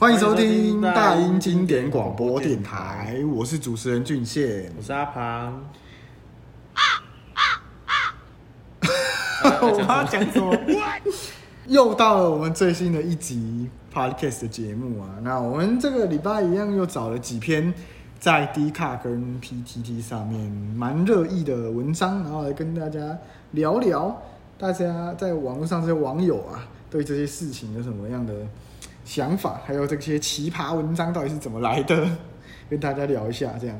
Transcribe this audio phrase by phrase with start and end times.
[0.00, 5.62] 欢迎收听大英经典广播电台，我是主持人俊宪，我是阿庞。
[9.60, 10.56] 我要讲什么？
[11.68, 15.18] 又到了我们最新的一集 Podcast 的节目啊！
[15.22, 17.74] 那我们这个礼拜一样又找了几篇
[18.18, 23.18] 在 D 卡跟 PTT 上面蛮热议的文章，然后来跟大家
[23.50, 24.18] 聊聊，
[24.56, 28.32] 大家在网络上这些网友啊，对这些事情有什么样的
[29.10, 32.08] 想法，还有这些奇葩文章到底是怎么来的，
[32.70, 33.52] 跟大家聊一下。
[33.60, 33.76] 这样，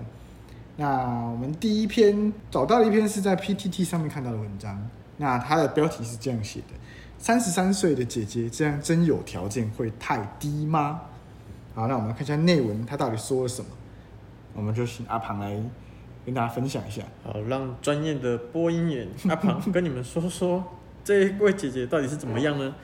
[0.77, 6.75] 那我们第一篇找到了一篇是在 PTT 上面看到的文章，那它的标题是这样写的：
[7.17, 11.01] 三十三岁的姐姐这样真有条件会太低吗？
[11.77, 13.69] 好，那我们看一下内文，它到底说了什么？
[14.55, 15.57] 我们就请阿庞来
[16.27, 17.03] 跟大家分享一下。
[17.23, 20.65] 好，让专业的播音员阿庞跟你们说说，
[21.05, 22.75] 这位姐姐到底是怎么样呢？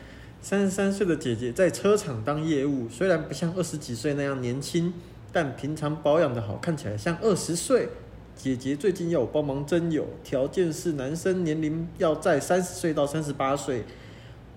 [0.48, 4.94] 三十三岁的姐姐在车厂当业务，虽然不像二十几岁那样年轻，
[5.32, 7.88] 但平常保养的好，看起来像二十岁。
[8.36, 13.84] 姐姐最近要我帮忙征友，条件是男生年龄要在三十岁到三十八岁。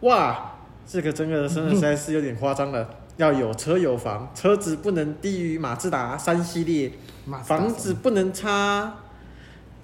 [0.01, 2.87] 哇，这个真的真的实在是有点夸张了。
[3.17, 6.91] 要有车有房，车子不能低于马自达三系列，
[7.43, 8.93] 房子不能差，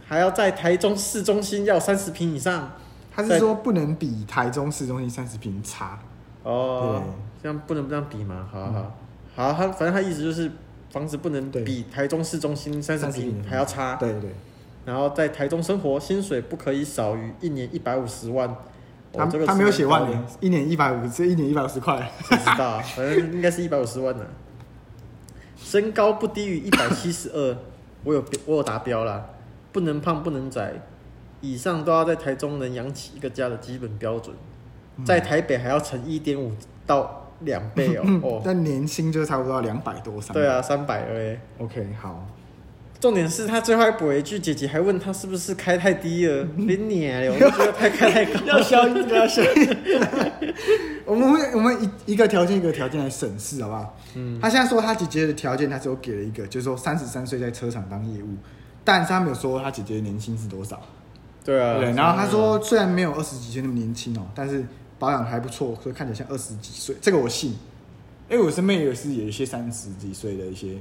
[0.05, 2.73] 还要在台中市中心要三十坪以上。
[3.15, 5.97] 他是说不能比台中市中心三十平差
[6.43, 7.01] 哦，
[7.41, 8.47] 这样不能这样比吗？
[8.51, 8.91] 好好好，
[9.35, 10.51] 好，他反正他意思就是
[10.91, 14.35] 房子不能比台中市中心三十平还要差，对对。
[14.85, 18.53] 然后在台中生活，薪水不可以少于一年一百五十万。
[19.17, 24.25] 他他没有写万年，一年一百五，这一年一百五十块，不知道，反正应该是一百五十万呢。
[25.55, 27.57] 身高不低于一百七十二，
[28.03, 29.25] 我有我有达标了，
[29.71, 30.73] 不能胖不能窄。
[31.53, 34.35] 以上都要在台中能养起一个家的基本标准，
[35.05, 36.51] 在台北还要乘一点五
[36.85, 38.03] 到两倍哦。
[38.23, 40.33] 哦，但年薪就差不多要两百多三。
[40.33, 41.37] 对啊，三百而已。
[41.63, 42.27] OK，好。
[42.97, 49.77] 重点是他最后还补一句，姐姐还问他是不是开太低了， 你娘，我觉得太开太高， 要消音，要消音。
[51.05, 53.97] 我们会我们一一个条件一个条件来审视，好不好？
[54.15, 54.39] 嗯。
[54.41, 58.29] 他现在说他姐姐的条件，他只有给了一个，就是说三十三岁在车厂当业务，
[58.83, 60.81] 但是他没有说他姐姐的年薪是多少。
[61.45, 64.65] 对啊，对，然后他说，虽然没有二十几岁那么年轻哦，但是
[64.97, 66.95] 保养还不错，所以看起来像二十几岁。
[66.99, 67.51] 这个我信，
[68.29, 70.75] 因为我身边也是有一些三十几岁的一些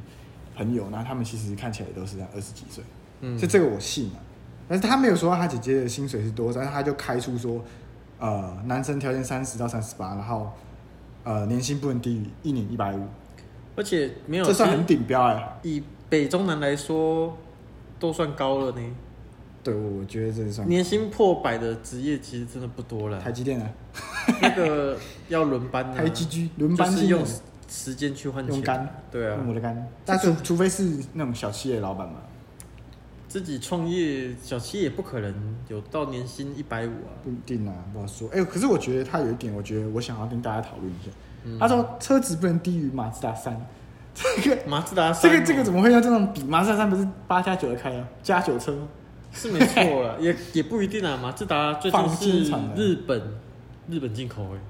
[0.56, 2.82] 朋友，然后他们其实看起来都是在二十几岁，
[3.20, 4.18] 嗯，所以这个我信啊。
[4.66, 7.62] 但是他没有说他姐姐的薪水是多少，但是他就开出说，
[8.18, 10.50] 呃，男生条件三十到三十八，然后
[11.24, 13.06] 呃，年薪不能低于一年一百五，
[13.76, 15.58] 而且没有，这算很顶标哎。
[15.62, 17.36] 以北中南来说，
[17.98, 18.80] 都算高了呢。
[19.64, 23.18] 对，我觉得这是算年薪破百的职业其实真的不多了。
[23.18, 23.70] 台积电啊，
[24.42, 24.98] 那个
[25.28, 25.96] 要轮班的。
[25.96, 27.24] 台积居轮班是用
[27.66, 28.54] 时间去换钱。
[28.54, 29.88] 用肝，对啊，用我的肝。
[30.04, 32.16] 但除除非是那种小企业老板嘛，
[33.26, 35.34] 自己创业小企业也不可能
[35.68, 37.16] 有到年薪一百五啊。
[37.24, 38.28] 不一定啊，不好说。
[38.34, 41.10] 哎，可是我觉得他有一点，我觉得我想要跟大家讨论一下。
[41.58, 43.58] 他说车子不能低于马自达三，
[44.14, 46.44] 这个马自达三，这个这个怎么会要这种比？
[46.44, 48.76] 马自达三不是八加九的开啊，加九车。
[49.34, 51.18] 是没错了，也也不一定啊。
[51.20, 52.08] 马自达最近
[52.46, 53.20] 是日本
[53.88, 54.60] 日本进口诶。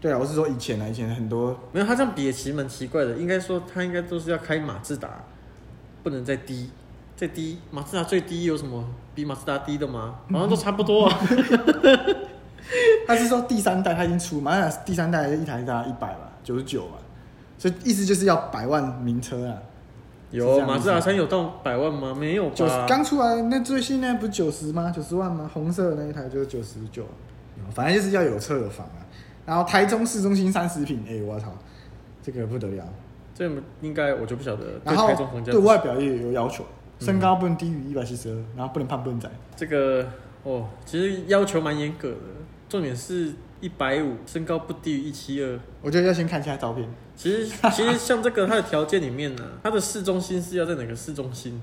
[0.00, 3.16] 对啊，我是说以前啊，以前很多没有，他这样比也其实蛮奇怪的。
[3.16, 5.24] 应该说他应该都是要开马自达，
[6.02, 6.70] 不能再低，
[7.16, 7.58] 再低。
[7.70, 8.82] 马自达最低有什么
[9.14, 10.20] 比马自达低的吗？
[10.32, 11.18] 好像都差不多啊。
[13.06, 16.96] 他是说第三代他已经出，马自达第三代一台大概一百吧，九十九吧，
[17.58, 19.58] 所以意思就是要百万名车啊。
[20.30, 22.14] 有马自达三有到百万吗？
[22.14, 22.86] 没有吧？
[22.88, 24.92] 刚出来那最新那不是九十吗？
[24.94, 25.50] 九十万吗？
[25.52, 27.04] 红色的那一台就是九十九。
[27.74, 29.04] 反正就是要有车有房啊。
[29.44, 31.52] 然后台中市中心三十坪，哎，我操，
[32.22, 32.84] 这个不得了。
[33.34, 34.64] 这应该我就不晓得。
[34.84, 35.10] 然后
[35.44, 36.64] 对外表也有要求，
[37.00, 39.28] 身高不能低于一百七十二，然后不能胖不能窄。
[39.56, 40.06] 这个
[40.44, 42.16] 哦，其实要求蛮严格的。
[42.68, 45.58] 重点是一百五，身高不低于一七二。
[45.82, 46.88] 我觉得要先看一下照片。
[47.22, 51.60] 其实，其实像这个，它的条件里面呢、啊， 它的市中心是要在哪个市中心？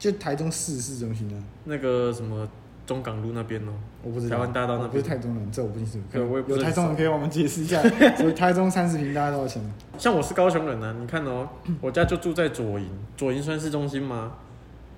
[0.00, 2.48] 就台中市市中心啊，那个什么
[2.84, 3.72] 中港路那边哦，
[4.02, 4.36] 我不知道。
[4.36, 6.00] 台湾大道那边不是台中人，这我不清楚。
[6.48, 7.80] 有台中人可以帮我们解释一下，
[8.18, 9.62] 所以台中三十平大概多少钱？
[9.96, 11.48] 像我是高雄人啊，你看哦，
[11.80, 14.32] 我家就住在左营，左营算市中心吗？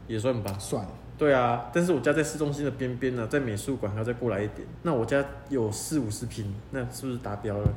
[0.09, 0.57] 也算吧。
[0.59, 0.87] 算。
[1.19, 4.67] 对啊，但是我家在市中心的边边呢，在美术馆还要再过来一点。
[4.83, 7.69] 那我家有四五十平，那是不是达标了？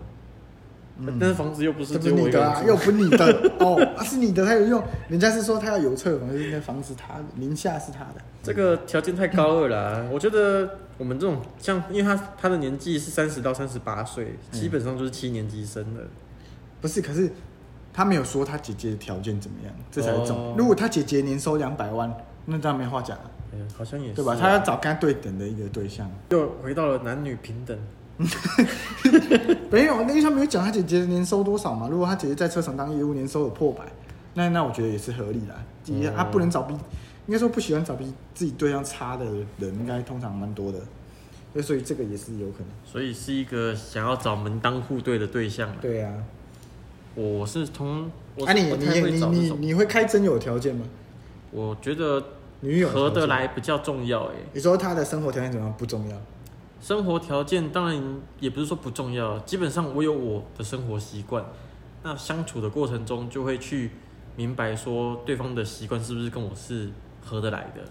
[1.19, 3.25] 但是房子又不是只有我一个啊，又不是你的
[3.59, 4.83] 哦，是你的，他有用。
[5.07, 8.15] 人家是说他要有车房，就是那房子他的名下是他的。
[8.43, 10.05] 这个条件太高了啦！
[10.11, 16.01] 我觉得我们这种像，因为他他的年纪是三十到三十八岁，基本上就是七年级生了。
[16.81, 17.31] 不是，可是
[17.93, 22.13] 他没有说他姐姐的条件怎么样，这才是重如果他姐姐年收两百万，
[22.45, 24.35] 那当然没话讲了，嗯，好像也是，对吧？
[24.39, 26.09] 他要找跟他对等的一个对象。
[26.29, 27.77] 又回到了男女平等。
[29.71, 31.87] 没有，那他没有讲他姐姐年收多少嘛。
[31.89, 33.85] 如果他姐姐在车厂当业务，年收有破百，
[34.33, 35.55] 那那我觉得也是合理的。
[35.85, 36.73] 第一他不能找比，
[37.27, 39.23] 应该说不喜欢找比自己对象差的
[39.57, 40.79] 人，应该通常蛮多的。
[41.61, 42.67] 所以这个也是有可能。
[42.83, 45.73] 所以是一个想要找门当户对的对象。
[45.81, 46.13] 对啊。
[47.15, 50.85] 我是从，我啊你，你你你你你会开真有条件吗？
[51.51, 52.23] 我觉得
[52.59, 54.35] 女友合得来比较重要哎。
[54.53, 56.17] 你说他的生活条件怎么样不重要？
[56.81, 58.01] 生活条件当然
[58.39, 61.43] 也不是说不重要，基本上我有我的生活习惯，
[62.03, 63.91] 那相处的过程中就会去
[64.35, 66.89] 明白说对方的习惯是不是跟我是
[67.25, 67.81] 合得来的。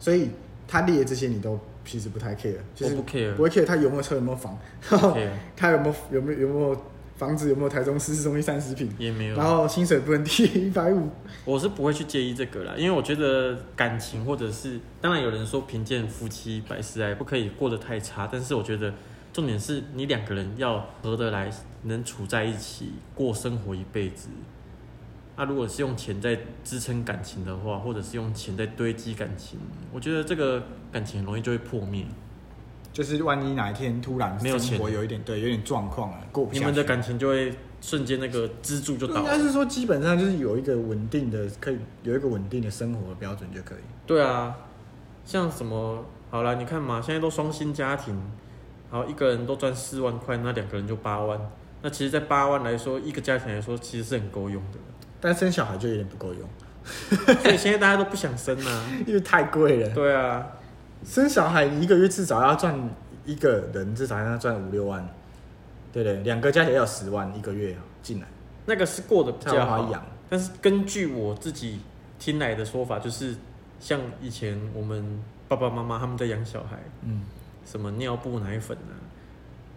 [0.00, 0.30] 所以
[0.66, 4.58] 他列的这些你都其实不太 care，就是不 care，不会 care 他有没有车有没有房，
[5.56, 6.82] 他有没有有没有有没有
[7.18, 11.10] 房子有没有台中市市中心三十平也没有，然后薪水不能低于 一百五，
[11.44, 18.94] 我是不会去介意这个啦，因为我觉得感情或者是当然有人说贫贱夫妻百事哀，不可以过得太差，但是我觉得
[19.32, 21.50] 重点是你两个人要合得来，
[21.82, 24.28] 能处在一起过生活一辈子。
[25.36, 29.58] 那、啊、如果是用钱在支撑感情的话，或者是用钱在堆积感情，
[29.92, 30.62] 我觉得这个
[30.92, 32.04] 感情很容易就会破灭。
[32.98, 39.20] 就是万一哪一天突然没有钱，我有一点对，有点状况啊，过不下去，你们的感情就会瞬间那个支柱就倒了。
[39.20, 43.78] 应该是说基本上就是有一个稳定的，可以有一个稳定的生活的标准就可以。
[44.04, 44.52] 对啊，
[45.24, 48.20] 像什么好了，你看嘛，现在都双薪家庭，
[48.90, 51.38] 然后一个人都赚四万块，那两个人就八万。
[51.82, 54.78] 那其实，在八万来说，一个家庭来说，其实是很够用的。
[55.20, 56.48] 但生小孩就有点不够用，
[57.42, 59.88] 所以现在大家都不想生啊， 因为太贵了。
[59.94, 60.44] 对啊。
[61.04, 62.90] 生小孩，你一个月至少要赚
[63.24, 65.08] 一个人至少要赚五六万，
[65.92, 66.22] 对不对？
[66.22, 68.26] 两个加起来要十万一个月进来，
[68.66, 70.04] 那个是过得比较好养。
[70.28, 71.80] 但是根据我自己
[72.18, 73.34] 听来的说法，就是
[73.80, 77.22] 像以前我们爸爸妈妈他们在养小孩，嗯，
[77.64, 78.92] 什么尿布、奶粉啊，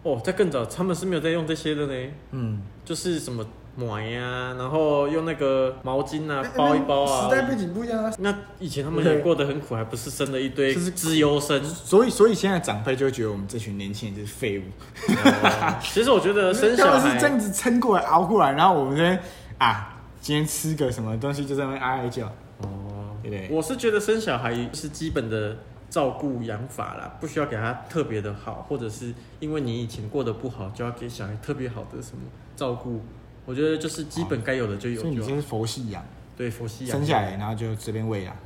[0.02, 3.46] 哦，在更早他们是没有在用这些的呢，嗯，就是什么。
[3.76, 7.24] 暖呀、啊，然后用那个毛巾啊包一包啊。
[7.24, 8.12] 时代背景不一样啊。
[8.18, 11.64] 那以前他们也过得很苦，还不是生了一堆资优生。
[11.64, 14.62] 所以，所以现在长辈就会觉得我们这群年轻人就是废物。
[15.08, 19.18] 哦、 其实我觉得生小孩是这样子撑过来熬过来，然后我们这边
[19.58, 22.26] 啊，今天吃个什么东西就在那边哀哀叫。
[22.58, 23.48] 哦，对不对？
[23.50, 25.56] 我是觉得生小孩是基本的
[25.88, 32.22] 照顾养法啦，不需要给他特别的好，或者是因为你以前过得不好，就要给小孩特别好的什么
[32.54, 33.00] 照顾。
[33.44, 36.04] 我觉得就是基本该有的就有就，所以你就是佛系养，
[36.36, 38.36] 对，佛系养，生下来然后就随便喂养，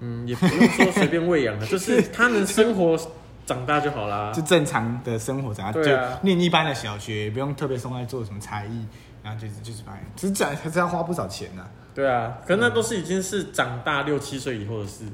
[0.00, 2.98] 嗯，也不用说随便喂养了， 就是他能生活
[3.46, 8.86] 长大就好啦，就正常的生活长大，对啊，就念一般的小学，不用特别送来做什么才艺，
[9.22, 11.70] 然后就是就是把，其实这样还是要花不少钱呢、啊。
[11.94, 15.04] 对啊，可是那都是已经是长大六七岁以后的事。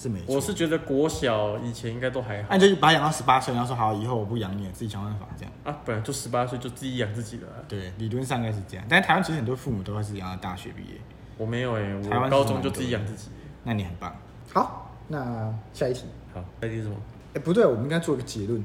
[0.00, 2.48] 是没错，我是觉得国小以前应该都还好。
[2.48, 5.52] 那、啊、就把他养到十八岁，然后说好，以后我不养你了，自己想办法这样。
[5.62, 7.48] 啊，本来就十八岁就自己养自己了。
[7.68, 8.86] 对，理论上应该是这样。
[8.88, 10.98] 但是台湾其实很多父母都会是养到大学毕业。
[11.36, 13.28] 我没有哎、欸，我高中就自己养自己。
[13.62, 14.16] 那你很棒。
[14.54, 16.06] 好，那下一题。
[16.32, 16.96] 好，下一题是什么？
[17.28, 18.64] 哎、欸，不对，我们应该做一个结论。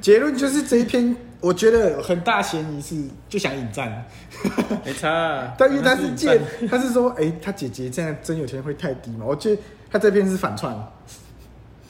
[0.00, 4.06] 结论就是这一篇，我觉得很大嫌疑是就想引战。
[4.86, 5.54] 没差、啊。
[5.58, 6.40] 但因为他是借，
[6.70, 9.26] 他是说，哎、欸，他姐姐这样真有钱会太低嘛？
[9.26, 9.60] 我觉得。
[9.90, 10.74] 他这边是反串，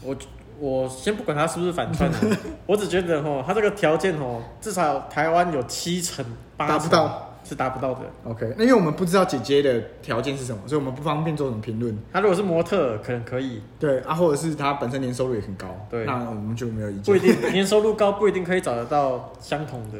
[0.03, 0.17] 我
[0.59, 2.19] 我先不管他是不是反串的，
[2.67, 6.25] 我只觉得哈，他这个条件哦，至少台湾有七成
[6.57, 8.01] 八成达不到，是达不到的。
[8.25, 11.97] OK，那因为我们不知道姐姐的条件是什么，所以我们不方便做什么评论。
[12.13, 13.63] 他如果是模特，可能可以。
[13.79, 17.05] 对啊，或者是他本身年收入也很高，对，那我们就没有意见。
[17.05, 19.99] 不一定 年收入高不一定可以找得到相同的，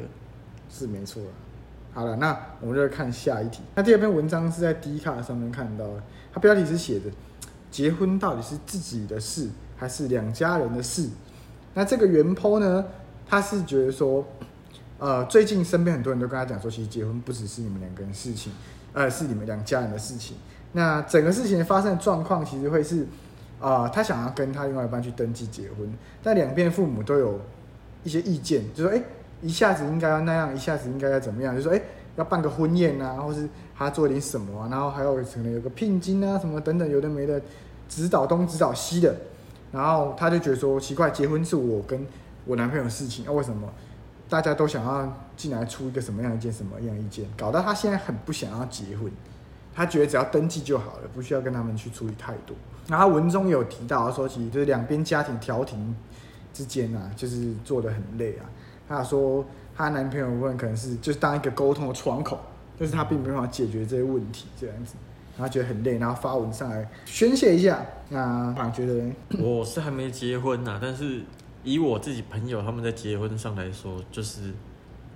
[0.71, 1.23] 是没错。
[1.93, 3.63] 好了，那我们就来看下一题。
[3.75, 6.03] 那第二篇文章是在 D 卡上面看到的，
[6.33, 7.07] 它标题是写的。
[7.71, 11.09] 结婚到底是自己的事还是两家人的事？
[11.75, 12.85] 那这个原坡呢？
[13.29, 14.25] 他是觉得说，
[14.99, 18.53] 呃，最近身边很多人都跟他讲说，其实结婚不只是你们两个人的事情，
[18.93, 20.37] 呃，是你们两家人的事情。
[20.73, 23.05] 那整个事情发生的状况，其实会是，
[23.61, 27.41] 啊、呃，他想要跟他另外一半去登记结婚，但两边父母都有
[28.03, 29.01] 一些意见，就说，哎，
[29.41, 31.55] 一下子应该要那样，一下子应该要怎么样？
[31.55, 31.81] 就说，哎。
[32.17, 33.49] 要办个婚宴啊，或是
[33.81, 37.41] 他做点什么，然后还有可能有个聘金啊，什么等等，有的没的，
[37.89, 39.17] 指导东指导西的，
[39.73, 42.07] 然后他就觉得说奇怪，结婚是我跟
[42.45, 43.67] 我男朋友的事情，啊，为什么
[44.29, 49.11] 大家都想要进来出一个什么样一件什么样意见，搞到他现在很不想要结婚，
[49.75, 52.55] 他觉得只要登记就好了，不需要跟他们去处理太多。
[52.87, 55.97] 然后文中有提到说，其实就是两边家庭调停
[56.53, 58.45] 之间啊，就是做的很累啊。
[58.87, 59.43] 她说
[59.75, 62.39] 她男朋友问可能是就是当一个沟通的窗口，
[62.81, 64.95] 但是他并没有办法解决这些问题这样子，
[65.37, 67.85] 然后觉得很累，然后发文上来宣泄一下。
[68.09, 69.05] 那她觉得
[69.39, 71.21] 我是还没结婚呐，但是
[71.63, 74.55] 以我自己朋友他们在结婚上来说，就是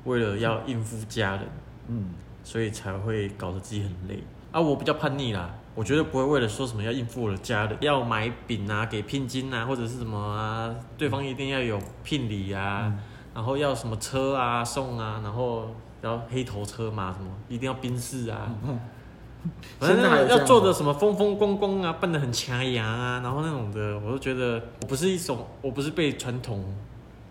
[0.05, 1.49] 为了要应付家人，
[1.89, 2.11] 嗯，
[2.43, 4.61] 所以才会搞得自己很累啊。
[4.61, 5.55] 我比较叛逆啦。
[5.75, 12.99] 我觉得不会为了说什么要应付我的家人，要买饼啊，给聘金啊，或者是什么啊，对方一定要有聘礼啊，嗯、
[13.35, 18.79] 然后要什么车啊送啊，然后要黑头车嘛，什么一定要宾士啊，嗯、
[19.79, 26.65] 反正那要做的什么风风光光啊，扮的很强牙啊，然后那种的，我都觉得我不是一种，我不是被传统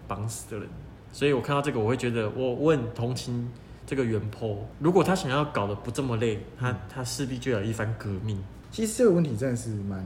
[0.07, 0.67] 绑死的人，
[1.11, 3.49] 所以我看到这个，我会觉得我我很同情。
[3.85, 8.41] 这个原 PO，如果他想要搞得不这么累，他他势必就要一番革命。
[8.71, 10.01] 其实这个问题真的是蛮，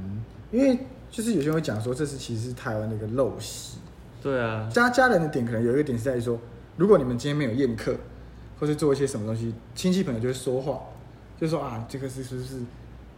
[0.51, 0.79] 因为
[1.11, 3.77] 就是有些人会讲说，这是其实是台湾的一个陋习。
[4.19, 6.39] 对啊，家家人的点可能有一个点是在于说，
[6.75, 7.95] 如果你们今天没有宴客，
[8.59, 10.79] 或是做一些什么东西，亲戚朋友就会说话，
[11.39, 12.59] 就说啊，这个是是不是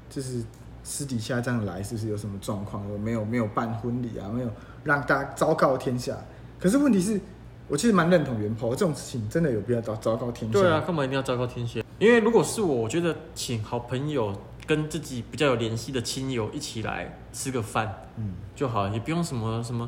[0.09, 0.43] 就是
[0.83, 2.83] 私底下这样来，是不是有什么状况？
[2.99, 4.49] 没有没有办婚礼啊，没有
[4.83, 6.17] 让大家昭告天下。
[6.59, 7.19] 可是问题是。
[7.71, 10.59] 我其实蛮认同原 PO 这种事情，真的有必要昭昭告天下？
[10.59, 11.79] 对啊，干嘛一定要昭告天下？
[11.99, 19.87] 因为如果是我，我觉得请好朋友跟自己比较有联系的亲友一起来吃个饭，嗯，就好了，也不用什么什么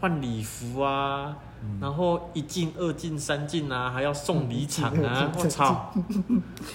[0.00, 5.94] 换礼服啊，嗯、然后一进二进三进啊，还要送礼场啊，我操！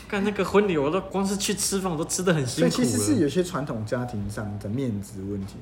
[0.08, 2.72] 干那个婚礼，我都光是去吃饭，我都吃的很辛苦。
[2.72, 5.58] 所以其实是有些传统家庭上的面子问题，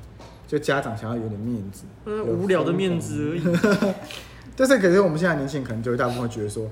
[0.48, 3.94] 就家长想要有点面子，嗯，无聊的面子而已。
[4.56, 6.68] 但是，可是我们现在年轻人可能就会大部分会觉得说，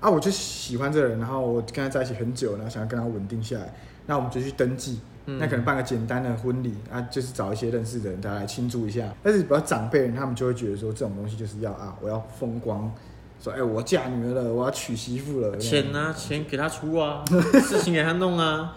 [0.00, 3.74] 啊，我就喜欢这个人，然后我跟他在一起很久，然后想要跟他稳定下来，
[4.06, 9.14] 那我们就去登记，嗯、那可能办个简单的婚礼啊，就是找一些认识的人，大家来庆祝一下。
[9.22, 12.92] 但是比较长辈人，他们就会觉得说，这种东西就是要啊，我要风光，
[13.40, 17.24] 说，哎、欸，我嫁女儿了，我要娶媳妇了，钱啊，钱给他出啊，
[17.62, 18.74] 事情给他弄啊，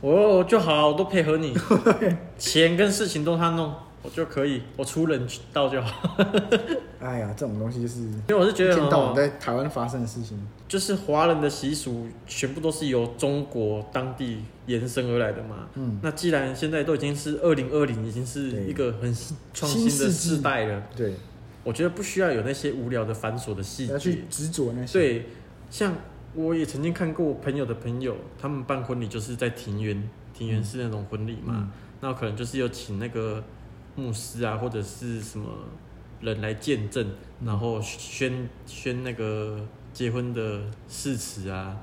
[0.00, 1.54] 我 就好，我都配合你，
[2.36, 3.72] 钱跟事情都他弄。
[4.02, 6.16] 我就可以，我出人道就好。
[7.00, 15.68] 哎呀，这种东西就是，因为我是觉得，到在台湾发生的事情，就是华人的习俗全部都是由中国当地延伸而来的嘛。
[15.74, 19.14] 嗯，那既然现在都已经是二零二零，已经是一个很
[19.54, 21.14] 创新的世代了，对，
[21.62, 24.98] 我觉得不需要有那些无聊的繁琐的细节，去执着那些。
[24.98, 25.26] 对，
[25.70, 25.94] 像
[26.34, 33.42] 我也曾经看过我朋友的朋友，他们办婚礼就是在庭园，庭园是那种婚礼嘛，嗯、那可能就是有请那个。
[33.94, 35.48] 牧师啊，或者是什么
[36.20, 37.06] 人来见证，
[37.44, 39.58] 然后宣宣那个
[39.92, 41.76] 结婚的誓词啊，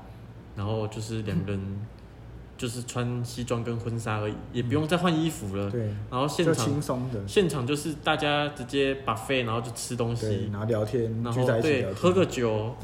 [0.56, 1.60] 然后就是两人
[2.58, 5.70] 就是穿西装跟婚纱而已，也不用再换衣服了。
[5.70, 12.74] 对，然后现场轻松的，现场就是大家直接 buffet，然后就吃东西，然后聊天，然后对喝个酒，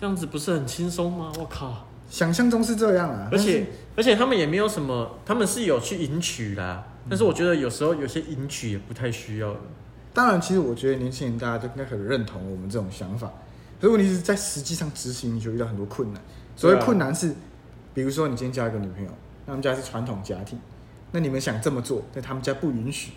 [0.00, 1.30] 这样子不是很轻松吗？
[1.38, 3.66] 我靠，想象中是这样啊，而且
[3.96, 6.86] 而且他们也没有什么，他们是有去迎娶啦。
[7.10, 9.54] 但是我觉得有时候有些迎娶也不太需要。
[10.14, 13.30] 当然，其实我觉得年轻人大家都应该很认同我们这种想法。
[13.80, 16.22] 可是问题是在实际上执行，你就遇到很多困难。
[16.54, 17.34] 所谓困难是，
[17.92, 19.10] 比如说你今天交一个女朋友，
[19.44, 20.58] 他们家是传统家庭，
[21.10, 23.12] 那你们想这么做，但他们家不允许，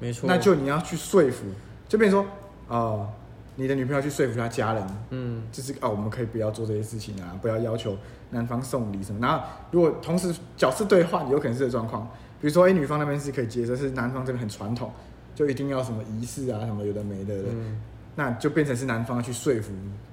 [0.00, 0.28] 没错。
[0.28, 1.44] 那就你要去说服，
[1.88, 2.30] 就变成说，
[2.68, 3.08] 呃，
[3.54, 7.96] 你的女朋友去说服她家人，嗯，就是哦，我们可以不要做这些事情啊，不要要求
[8.30, 9.20] 男方送礼什么。
[9.20, 12.10] 然后如果同时角色对换，有可能是这个状况。
[12.46, 14.92] 比如说，哎，女方那边是可以接受，是男方这边很传统，
[15.34, 17.80] 就一定要什么仪式啊，什么有的没的，嗯、
[18.14, 19.72] 那就变成是男方去说服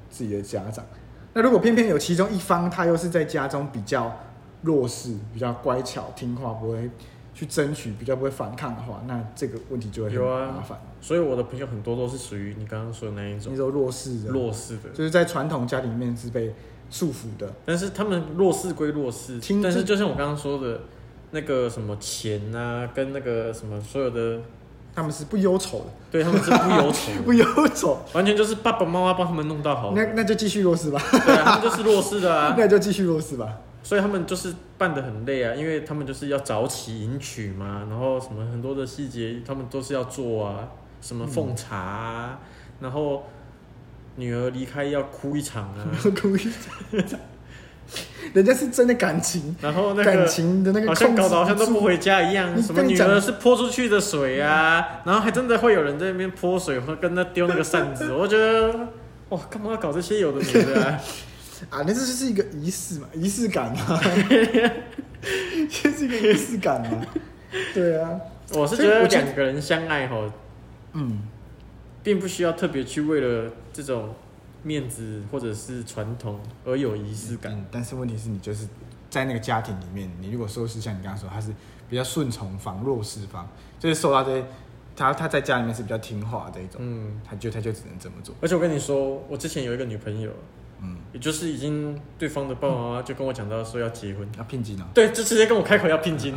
[0.10, 0.84] 自己的家长。
[1.34, 4.12] 那如果偏偏有其中一方，他又是在家中比较
[4.64, 6.90] 弱势、比较乖巧听话，不会
[7.36, 10.80] 去争取，比较不会反抗的话，那这个问题就会很麻烦。
[11.02, 16.52] 所以我的朋友很多都是属于你刚刚说的那一种，那种弱势的，弱势的，就是在传统家庭里面是被
[16.90, 17.54] 束缚的。
[17.64, 20.82] 但是他们弱势归弱势，听但是就像我刚刚说的。
[21.34, 24.40] 那个什么钱啊，跟那个什么所有的，
[24.96, 29.94] 他们是不忧愁的，对，他们是不忧愁，不忧愁，完全就是爸爸妈妈帮他们弄到好。
[29.96, 33.58] 那那就继续弱势吧，对啊，他们就是弱势的啊， 那就继续弱势吧。
[33.82, 40.70] 所以他们就是办的很累啊，因为他们就是要早起迎娶嘛，然后什么很多的细节他们都是要做啊，
[41.02, 42.48] 什么奉茶啊，嗯、
[42.82, 43.24] 然后
[44.16, 45.84] 女儿离开要哭一场啊，
[46.22, 47.20] 哭一场。
[48.34, 52.62] 人家是真的感情，然后那个感情的那个好像搞得好像都不回家一样。
[52.62, 55.02] 什么女儿是泼出去的水啊？
[55.06, 58.12] 然后还真的会有人在那边泼水，或跟他丢那个扇子。
[58.16, 58.88] 我觉得
[59.30, 61.00] 哇，干嘛要搞这些有的没的啊？
[61.70, 64.00] 啊，那这就是一个仪式嘛，仪式感嘛，
[65.70, 67.06] 这是一个仪式感嘛。
[67.74, 68.10] 对啊，
[68.54, 70.30] 我是觉得两个人相爱吼，
[70.94, 71.22] 嗯，
[72.02, 74.14] 并不需要特别去为了这种
[74.64, 77.54] 面子或者是传统而有仪式感。
[77.54, 78.68] 嗯，但是问题是你就是
[79.10, 81.54] 在那个家庭里面，你如果说是像你刚刚说，他是
[81.88, 83.48] 比较顺从方、弱势方，
[83.80, 84.44] 就是受到这些。
[84.96, 88.36] 他他在家里面是比较听话的一种，嗯，他就他就只能这么做。
[88.40, 90.30] 而且我跟你说，我之前有一个女朋友，
[90.82, 96.36] 嗯，也就是已经对方的爸爸妈妈就跟我讲到说要结婚，要聘金哦，对，就直接跟我开口要聘金，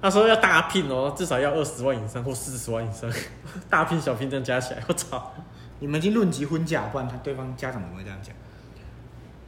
[0.00, 3.08] 他说要大聘哦，至少要二十万以上或四十万以上，
[3.70, 5.32] 大聘小聘这样加起来，我操！
[5.82, 8.34] 你们已经论及婚嫁，不然他对方家长怎么会这样讲？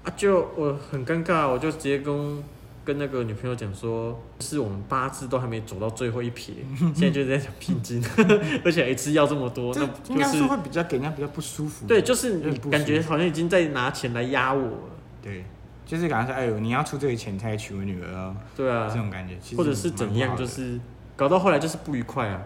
[0.03, 2.45] 啊，就我很尴尬，我就直接跟。
[2.87, 6.55] 跟那个女朋友讲说，是我们八字都还没走到最后一撇，
[6.95, 8.05] 现在就在讲聘金，
[8.63, 11.87] 而且一次要这么多，那应该是会比较给人家比较不舒服。
[11.87, 14.91] 对，就是你感觉好像已经在拿钱来压我了。
[15.23, 15.47] 对，
[15.87, 18.37] 就是感觉说，哎呦，你要出这个钱才娶我女儿啊。
[18.55, 20.79] 对啊，这种感觉，或者是怎样，就是
[21.17, 22.43] 搞到后来就是不愉快啊。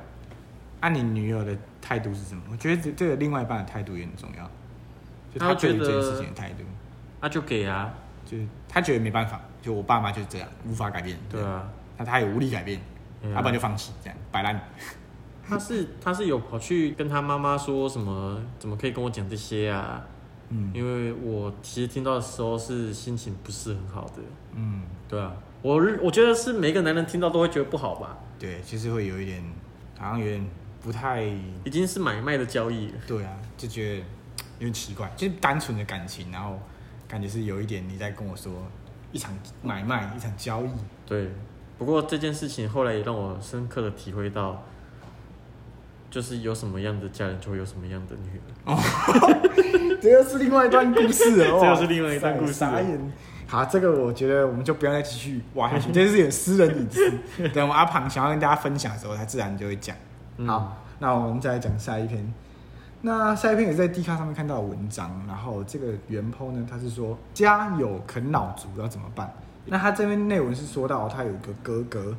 [0.79, 2.43] 按你女友的态度是什么？
[2.51, 4.51] 我觉得这这个另外一半的态度也很重要，
[5.33, 6.65] 就他对于这件事情的态度。
[7.21, 7.93] 那就给啊，
[8.25, 9.41] 就是他觉得没办法。
[9.61, 11.19] 就我爸妈就是这样，无法改变。
[11.29, 12.81] 对啊，那他也无力改变，
[13.35, 14.61] 要不然就放弃，这样摆烂。
[15.47, 18.41] 他是他是有跑去跟他妈妈说什么？
[18.59, 20.07] 怎么可以跟我讲这些啊？
[20.51, 24.23] 嗯，因为我其实听到的时候是心情不是很好的。
[24.55, 28.17] 嗯，对啊，我我觉得是每个男人听到都会觉得不好吧？
[28.39, 29.43] 对，其实会有一点，
[29.99, 30.47] 好像有点
[30.83, 31.23] 不太，
[31.65, 32.95] 已经是买卖的交易了。
[33.07, 34.05] 对啊，就觉得有
[34.61, 36.59] 点奇怪，就是单纯的感情，然后
[37.07, 38.53] 感觉是有一点你在跟我说。
[39.11, 40.69] 一场买卖，一场交易。
[41.07, 41.31] 对，
[41.79, 44.63] 不过这件事情后来也让我深刻的体会到，
[46.11, 48.43] 就是有什么样的家人，就会有什么样的女人。
[48.67, 51.59] 哦，这又是另外一段故事哦。
[51.59, 52.63] 这又是另外一段故事。
[53.47, 57.49] 好，这个我觉得我们就不要再继续挖下去，这是有私人隐私。
[57.49, 59.97] 等我们阿庞想要跟大家分享的时候，他自然就会讲。
[60.47, 62.33] 好，那我们再来讲下一篇。
[63.03, 69.33] 那下一篇也是在 D 卡上面看到的文章，然后这个原 po 呢，他是说家有啃老族要怎么办？
[69.67, 72.17] 那他这边内文是说到他有一个哥哥，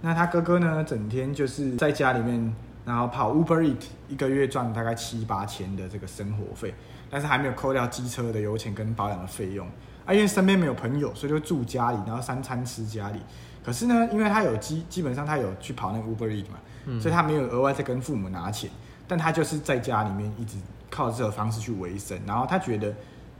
[0.00, 2.54] 那他哥哥呢，整天就是在家里面，
[2.84, 6.74] 然后跑 Uber Eat，一个月赚大概七八千的这个生活费，
[7.10, 9.66] 但是还没有扣掉机车的油钱跟保养的费用
[10.06, 13.20] 啊，因为身边没有朋友，所以就住家里，然后三餐吃家里。
[13.64, 16.58] 可是呢，因为他有基基本上他有去跑那个 Uber Eat 嘛，
[17.00, 18.70] 所以他没有额外再跟父母拿钱。
[19.08, 20.56] 但他就是在家里面一直
[20.88, 22.94] 靠这个方式去维生，然后他觉得，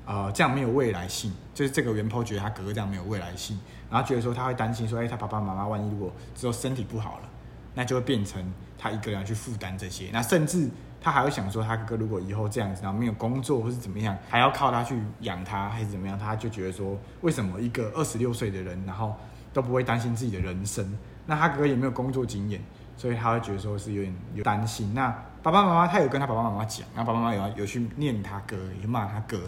[0.04, 7.28] 呃，这样没有未来性，就是这个原 po 觉得他哥哥这样没有未来性，然后觉得说他会担心说，哎，他爸爸妈妈万一如果之后身体不好了，
[7.74, 10.68] 那就会变成他一个人去负担这些，那甚至
[11.00, 19.14] 他还会想说，他哥哥如果以后这样子，然后没有工作或是怎么样，还要靠他去养他还是怎么样，他就觉得说，为什么一个二十六岁的人，然后
[19.54, 20.98] 都不会担心自己的人生？
[21.24, 22.60] 那他哥哥也没有工作经验，
[22.96, 24.92] 所以他会觉得说是有点有担心。
[24.94, 25.08] 那
[25.42, 29.40] 爸爸妈妈他有跟他爸爸妈妈讲，然后爸爸妈妈有有去念他哥，也骂他哥。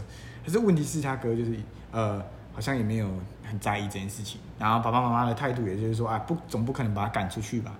[0.45, 1.57] 可是问题是他哥就是
[1.93, 3.09] 呃，好像也没有
[3.45, 4.41] 很在意这件事情。
[4.59, 7.73] 然后爸爸妈妈的态度也就是说，啊，不，总不可能把他赶出去吧？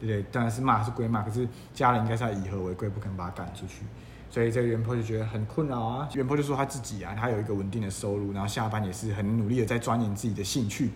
[0.00, 0.22] 对不对？
[0.32, 3.84] 当然是骂是归骂，可是家人应该是要以和为贵，不可能把他赶出去。
[4.28, 6.08] 所以这个原 po 就觉得很困扰啊。
[6.14, 10.90] 原 po 就说他自己啊，他有一个稳定的收入，然后下班也是很努力的在钻研自己的兴趣，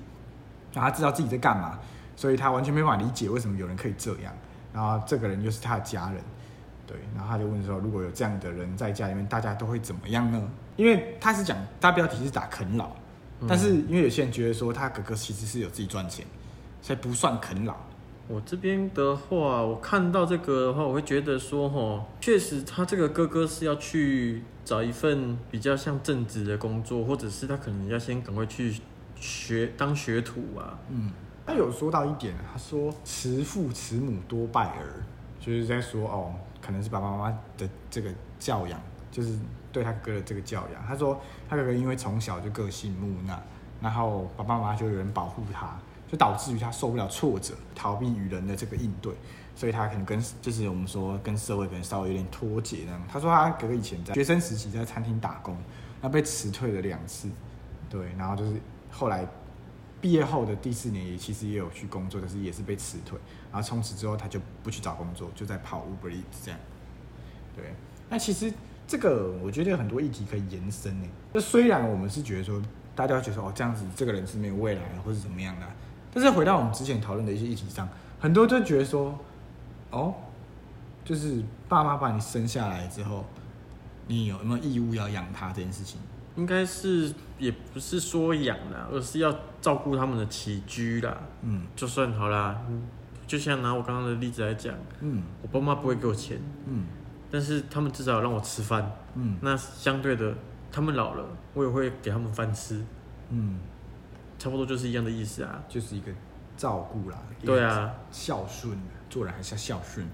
[0.73, 1.79] 然后他知道自己在干嘛，
[2.16, 4.35] 所以他完全没法理解为什么有人可以这样。
[4.72, 6.20] 然后这个人又是他的家人。
[6.87, 12.90] 对，然后他就问说：“如果有这样的人在家里面，大家都会怎么样呢？”因为他是讲大标题是打啃老，
[13.40, 16.24] 嗯、但是因为有些人觉得说他哥哥其实是有自己赚钱，
[16.81, 17.74] 所以不算啃老。
[18.29, 28.81] 我这边的话，我看到这个的话，我会觉得说，哈，确实他这个哥哥是要去找一份比较像正职的工作，或者是他可能要先赶快去
[29.16, 30.79] 学当学徒啊。
[30.88, 31.11] 嗯，
[31.46, 35.04] 他有说到一点，他说慈父慈母多败儿，
[35.40, 36.35] 就是在说哦。
[36.59, 38.80] 可能是爸爸妈妈的这个教养，
[39.12, 39.38] 就是
[39.70, 40.85] 对他哥的这个教养。
[40.85, 41.16] 他说
[41.48, 43.40] 他哥哥因为从小就个性木讷，
[43.80, 45.78] 然后爸爸妈妈就有人保护他，
[46.11, 49.12] 就导致于他受不了挫折，逃避与人的这个应对，
[49.54, 53.00] 所以他可能跟就是我们说跟社会可能稍微有点脱节那样。
[53.06, 55.56] 他说他哥哥以前在学生时期在餐厅打工，
[56.00, 57.28] 那被辞退了两次，
[57.88, 59.24] 对，然后就是后来。
[60.00, 63.18] 毕业后的第四年也其实也有去工作，可是也是被辞退。
[63.50, 66.61] 然后从此之后他就不去找工作，就在跑 Uber Eats 这样。
[67.54, 67.74] 对，
[68.11, 68.52] 那其实
[68.87, 71.09] 这个我觉得有很多议题可以延伸呢。
[71.32, 72.62] 就虽然我们是觉得说
[72.94, 75.66] 大家觉得说哦这样子这个人是没有未来的，或是怎么样的，
[76.12, 77.88] 但是回到我们之前讨论的一些议题上，
[78.20, 79.18] 很多都觉得说
[79.90, 80.14] 哦，
[81.04, 83.24] 就是爸妈把你生下来之后，
[84.06, 85.98] 你有没有义务要养他这件事情？
[86.37, 91.16] 应该是也不是说养啦，而是要照顾他们的起居啦。
[91.42, 92.61] 嗯，就算好啦，
[93.27, 96.87] 就像拿我刚刚的例子来讲，嗯，我爸妈不会给我钱，嗯，
[97.31, 98.90] 但是他们至少要让我吃饭。
[99.14, 100.35] 嗯，那相对的，
[100.70, 102.85] 他们老了，我也会给他们饭吃。
[103.31, 103.59] 嗯，
[104.38, 106.12] 差不多就是一样的意思啊，就是一个
[106.57, 107.18] 照顾啦。
[107.44, 110.07] 对啊，孝顺，做人还是要孝顺。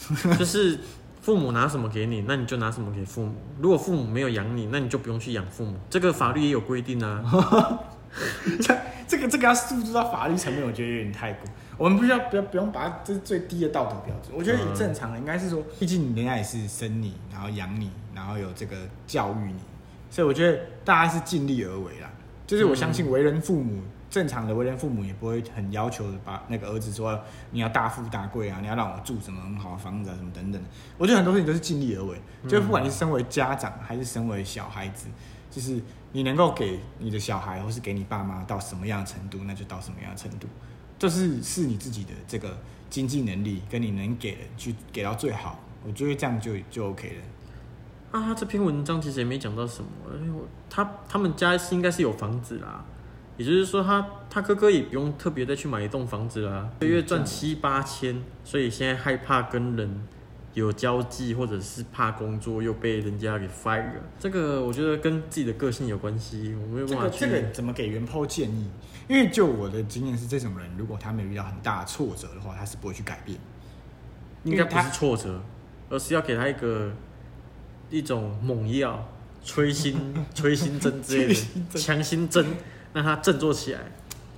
[0.38, 0.78] 就是
[1.20, 3.34] 父母拿什么给你，那你就拿什么给父母。
[3.60, 5.76] 如果父母没有养你，那你就不用去养父母。
[5.90, 7.22] 这个法律也有规定啊。
[8.60, 11.42] 这 这个这个要诉诸到法律层面，我觉得有点太过。
[11.76, 14.34] 我们不需要不要不用把它这是最低的道德标准。
[14.36, 19.60] 我觉得也正常的应该是说，毕竟人家也是生你，然后养你，然后有这个教育你，
[20.10, 22.10] 所以我觉得大家是尽力而为啦。
[22.46, 23.82] 就是我相信为人父母。
[24.10, 27.18] 正常的为人父母也不会很要求把那个儿子说，
[27.52, 30.60] 你要大富大贵啊，你要让我住什么很好的房子啊，什么等等。
[30.98, 35.06] 我觉得很多事情都是尽力而为，就不管你是身为家长还是身为小孩子，
[35.48, 40.48] 就是你能够给你的小孩或是给你爸妈到什么样的程度，那就到什么样的程度，
[40.98, 48.18] 就是是你自己的这个经济能力跟你能给的去给到最好，我觉得这样就就 OK 了。
[48.18, 49.88] 啊，这篇文章其实也没讲到什么，
[50.68, 52.84] 他他们家是应该是有房子啦。
[53.40, 60.06] 也就是说他，他他哥哥也不用特别再去买一栋房子啦，一个月赚七八千，所以现在害怕跟人
[60.52, 64.02] 有交际，或者是怕工作又被人家给 fire 了。
[64.18, 67.20] 这个我觉得跟自己的个性有关系，我没有办法去。
[67.20, 68.68] 这个这个怎么给原 PO 建议？
[69.08, 73.38] 因为就我的经验是，这种人如果他没有遇到很大的挫折的话，他是不会去改变。
[74.44, 75.42] 应该不是挫折，
[75.88, 76.92] 而是要给他一个
[77.88, 79.08] 一种猛药、
[79.42, 81.34] 催心、 催心针之类
[81.72, 82.44] 的强心针。
[82.92, 83.80] 让他振作起来，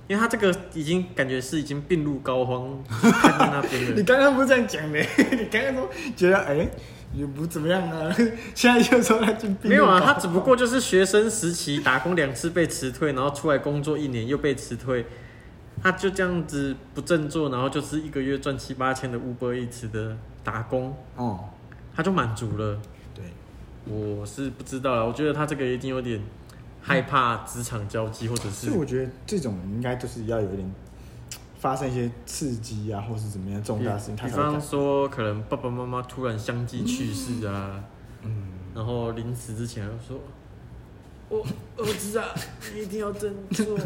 [0.07, 2.75] 因为他这个已经感觉是已经病入膏肓，
[3.39, 3.91] 那边了。
[3.95, 4.99] 你刚刚不是这样讲的？
[5.31, 6.71] 你刚刚说觉得哎、欸，
[7.13, 8.13] 也不怎么样啊，
[8.53, 9.69] 现在又说他就病。
[9.69, 15.05] 没有啊，他只不过就是学生时期打工两次被辞退，然后出来工作一年又被辞退，
[15.81, 21.39] 他就这样子不振作，然后就是一个月赚七八千的 Uber Eats 的打工，哦，
[21.95, 22.79] 他就满足了。
[23.15, 23.23] 对，
[23.85, 26.21] 我是不知道了，我觉得他这个已经有点。
[26.83, 30.75] 害怕职场交际，或者是，所以我觉得这种应该就是要有一点
[31.57, 34.15] 发生一些刺激啊，或是怎么样重大事情。
[34.17, 37.81] 比方说，可能爸爸妈妈突然相继去世啊，
[38.21, 40.19] 嗯，然后临死之前又说
[41.29, 41.45] ：“我
[41.77, 42.25] 儿子啊，
[42.75, 43.79] 你一定要振作。”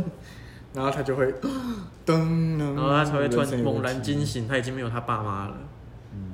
[0.73, 1.31] 然后他就会
[2.05, 5.57] 噔，然后他才会突然猛然惊醒，他已经没有他爸妈了。
[6.13, 6.33] 嗯，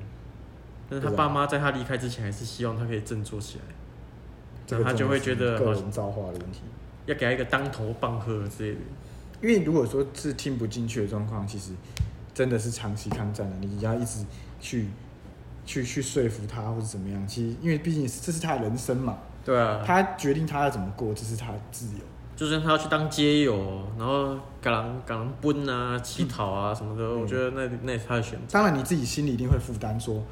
[0.89, 3.63] 但是他爸妈在他离开之前，还是希望他可以振作起来。
[4.67, 6.61] 他就会觉得个人造化的问题，
[7.05, 8.79] 要给他一个当头棒喝之类的。
[9.41, 11.71] 因为如果说是听不进去的状况，其实
[12.33, 14.25] 真的是长期抗战的，你要一直
[14.61, 14.87] 去
[15.65, 17.27] 去去说服他或者怎么样。
[17.27, 22.01] 其实因为毕竟这是他的人生嘛，对啊，他决定他要怎么过，这是他的自由。
[22.35, 28.45] 就算他要去当街友，然后赶狼赶狼奔啊、乞讨啊什么的，嗯、我觉得那那也是他的选择。
[28.49, 30.23] 当然你自己心里一定会负担，说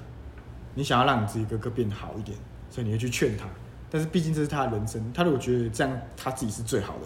[0.74, 2.36] 你想要让你自己哥哥变好一点，
[2.70, 3.46] 所以你会去劝他。
[3.91, 7.01] 但是毕竟这是他的人生，他如果觉得这样他自己是最好的，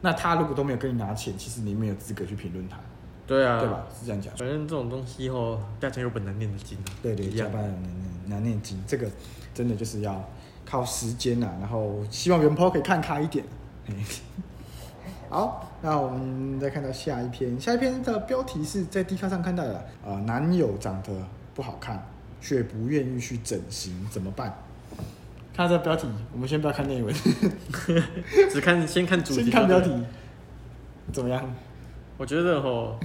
[0.00, 2.78] 那他如果都没有跟你拿钱，其实你没有资格去评论他。
[3.26, 3.84] 对啊，对吧？
[3.98, 4.34] 是这样讲。
[4.36, 6.78] 反正这种东西哦，家家有本难念的经。
[7.02, 7.62] 对对，家家有本
[8.26, 9.08] 难念的经，这个
[9.52, 10.24] 真的就是要
[10.64, 11.48] 靠时间呐。
[11.60, 13.44] 然后希望原 PO 可以看开一点。
[15.28, 21.12] 好，那我们再看到下一篇，下一篇的标题是在 D 卡上看到的，呃，男友长得
[21.54, 22.04] 不好看，
[22.40, 24.52] 却不愿意去整形，怎么办？
[25.60, 27.14] 看这标题，我们先不要看内文，
[28.50, 29.42] 只看先看主题。
[29.42, 29.92] 先看标题，
[31.12, 31.44] 怎么样？
[32.16, 32.98] 我觉得吼，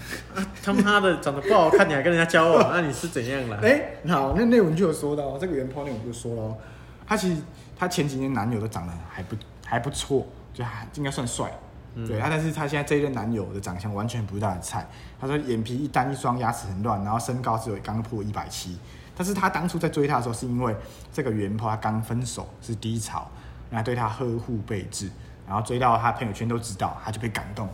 [0.63, 3.59] 他妈的长得不好看，你还跟人家交往， 那你是怎样啦？
[3.61, 6.57] 哎、欸，好，那内文就有说到，这个原 PO 内文就说了，
[7.05, 7.41] 他其实
[7.77, 11.51] 他前几年男友都长得还不还不错，就还应该算帅，
[11.95, 14.87] 嗯、对啊，但是他现在这一任男友的长相完全不是他的菜。
[15.19, 18.77] 他说眼皮一单一双，牙齿很乱，然后身高只有刚破一百七。
[19.17, 20.75] 但是他当初在追她的时候，是因为
[21.13, 23.25] 这个原 PO 他刚分手，是低潮，
[23.69, 25.09] 然后对他呵护备至，
[25.47, 27.69] 然后追到他朋友圈都知道，他就被感动，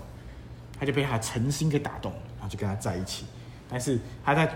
[0.79, 3.25] 他就被他诚心给打动，然后就跟他在一起。
[3.67, 4.47] 但是他在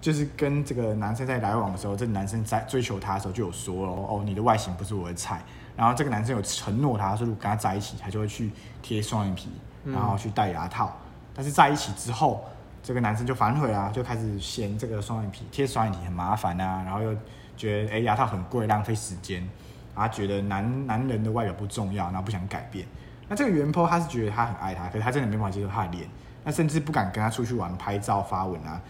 [0.00, 5.42] 就是跟这个男生在来往的时候，这个男生在追求他的时候就有说了哦，你的外形不是我的菜。
[5.76, 8.50] 然后这个男生有承诺他说，如果跟他在一起，他就会去
[8.80, 9.50] 贴双眼皮，
[9.84, 10.96] 然后去戴牙套。
[11.34, 12.42] 但是在一起之后。
[12.82, 17.14] 这个男生就反悔啊，就开始嫌这个双眼皮贴双眼皮很麻烦啊，然后又
[17.56, 19.46] 觉得哎牙套很贵，浪费时间，
[19.94, 22.86] 然后觉得男男人的外表不重要，然后不想改变。
[23.28, 26.08] 那这个原 PO 他是觉得他很爱他，可是他真的没办法接受他的脸，
[26.42, 28.80] 那甚至不敢跟他出去玩、拍照、发文啊。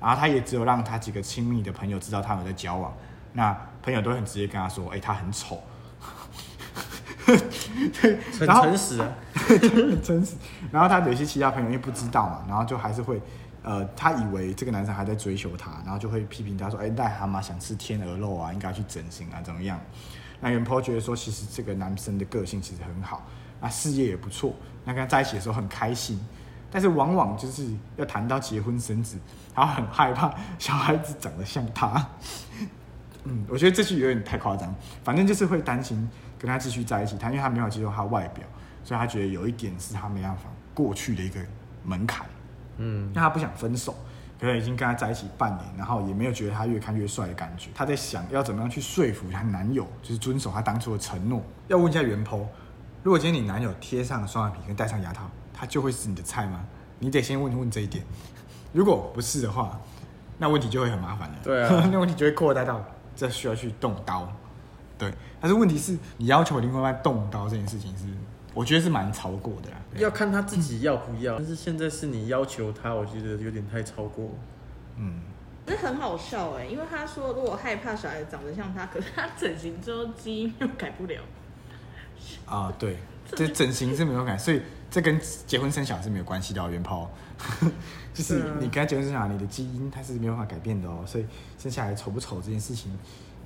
[0.00, 2.90] 然后他也只有让他几个亲密的朋友知道他们在交往，
[3.34, 5.62] 那朋友都很直接跟他说，哎他很丑，
[8.00, 10.34] 对，很诚实啊，很 诚实。
[10.72, 13.20] 然后他有些其他朋友因为不知道嘛，然后就还是会。
[13.62, 19.78] 呃，他以为这个男生还在追求他，然后就会批评他说：“哎，癞蛤蟆想吃天鹅肉啊，应该去整形啊，怎么样？”
[20.40, 23.22] 那原 po 觉得说，其实这个男生的个性其实很好，
[23.60, 26.18] 那事业也不错，那跟他在一起的时候很开心，
[26.70, 29.18] 但是往往就是要谈到结婚生子，
[29.54, 32.02] 然后很害怕小孩子长得像他。
[33.24, 36.08] 嗯，我觉得这句有点太夸张，反正就是会担心
[36.40, 38.42] 跟他继续在一起，他因为他没有接受他外表，
[38.82, 41.38] 所以他觉得有一点是他没办法过去的一个
[41.84, 42.26] 门槛。
[42.78, 43.94] 嗯，那他不想分手，
[44.40, 47.68] 可能已经跟他在一起半年，然后也没有觉得他越看越帅的感觉。
[47.74, 51.42] 他在想要怎么样去说服他男友，就是遵守他当初的承诺。
[51.68, 52.46] 要问一下原 po，
[53.02, 56.64] 如果今天你男友贴上了双眼皮跟戴上牙套，他就会是你的菜吗？
[56.98, 58.02] 你得先问问这一点。
[58.72, 59.78] 如果不是的话，
[60.38, 61.34] 那问题就会很麻烦了。
[61.42, 62.82] 对啊，那问题就会扩大到
[63.14, 64.26] 这需要去动刀。
[65.00, 68.04] 对，但是问题是你要求另外一半动刀这件事情是。
[68.52, 71.36] 我觉得是蛮超过的啦，要看他自己要不要。
[71.38, 74.28] 但是现在是你要求他，我觉得有点太超过。
[74.96, 75.20] 嗯，
[75.64, 81.22] 这很好笑哎，因为他说如果害怕小孩长得像他，可是他整形之后基因又改不了。
[82.44, 82.96] 啊，对，
[83.36, 84.60] 这整形是没有改，所以
[84.90, 87.06] 这跟结婚生小孩是没有关系的哦，原 po。
[88.12, 91.24] 就是你跟他结婚生小孩，你的基因它是没有办法改变的哦，所以
[91.56, 92.90] 生下来丑不丑这件事情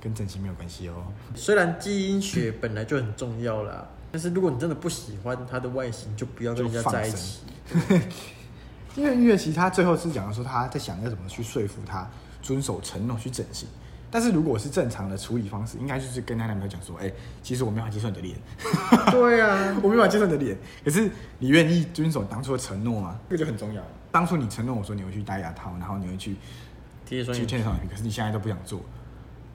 [0.05, 1.03] 跟整形没有关系哦。
[1.33, 3.89] 虽然基因学本来就很重要啦。
[4.11, 7.39] 但是如果你真的不喜欢他的外形，就不要跟人家在一起。
[8.95, 12.07] 因为因为其实他最后是讲说他在想要怎么去说服他
[12.43, 13.67] 遵守承诺去整形。
[14.11, 18.37] 但是如果是正常的处理方式，应该就是跟他男朋友讲说：“哎、欸，其实我没法接受你的脸。”
[19.11, 20.55] 对啊， 我没法接受你的脸。
[20.83, 23.19] 可是你愿意遵守当初的承诺吗？
[23.27, 23.83] 这个就很重要。
[24.11, 26.37] 当初你承诺我说你会去戴牙套，然后你会去
[27.05, 27.57] 贴双眼皮，
[27.89, 28.79] 可是你现在都不想做，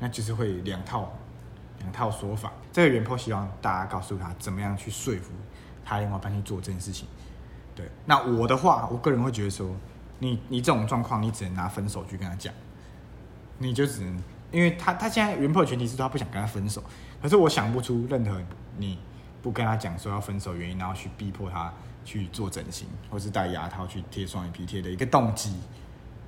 [0.01, 1.13] 那就是会两套。
[1.79, 5.33] 两套说法，这个原 po 希望大家告诉他怎么样去说服
[5.83, 7.09] 他另外一半去做这件事情。
[7.75, 9.75] 对，那我的话，我个人会觉得说，
[10.19, 12.53] 你你这种状况，你只能拿分手去跟他讲，
[13.57, 16.85] 你就只能，因为他他现在原 po 的前提是他不想跟他分手，
[17.23, 18.39] 可是我想不出任何
[18.77, 18.99] 你
[19.41, 21.73] 不跟他讲说要分手原因，然后去逼迫他
[22.05, 25.57] 去做整形，或是戴牙套去贴双眼皮贴的一个动机。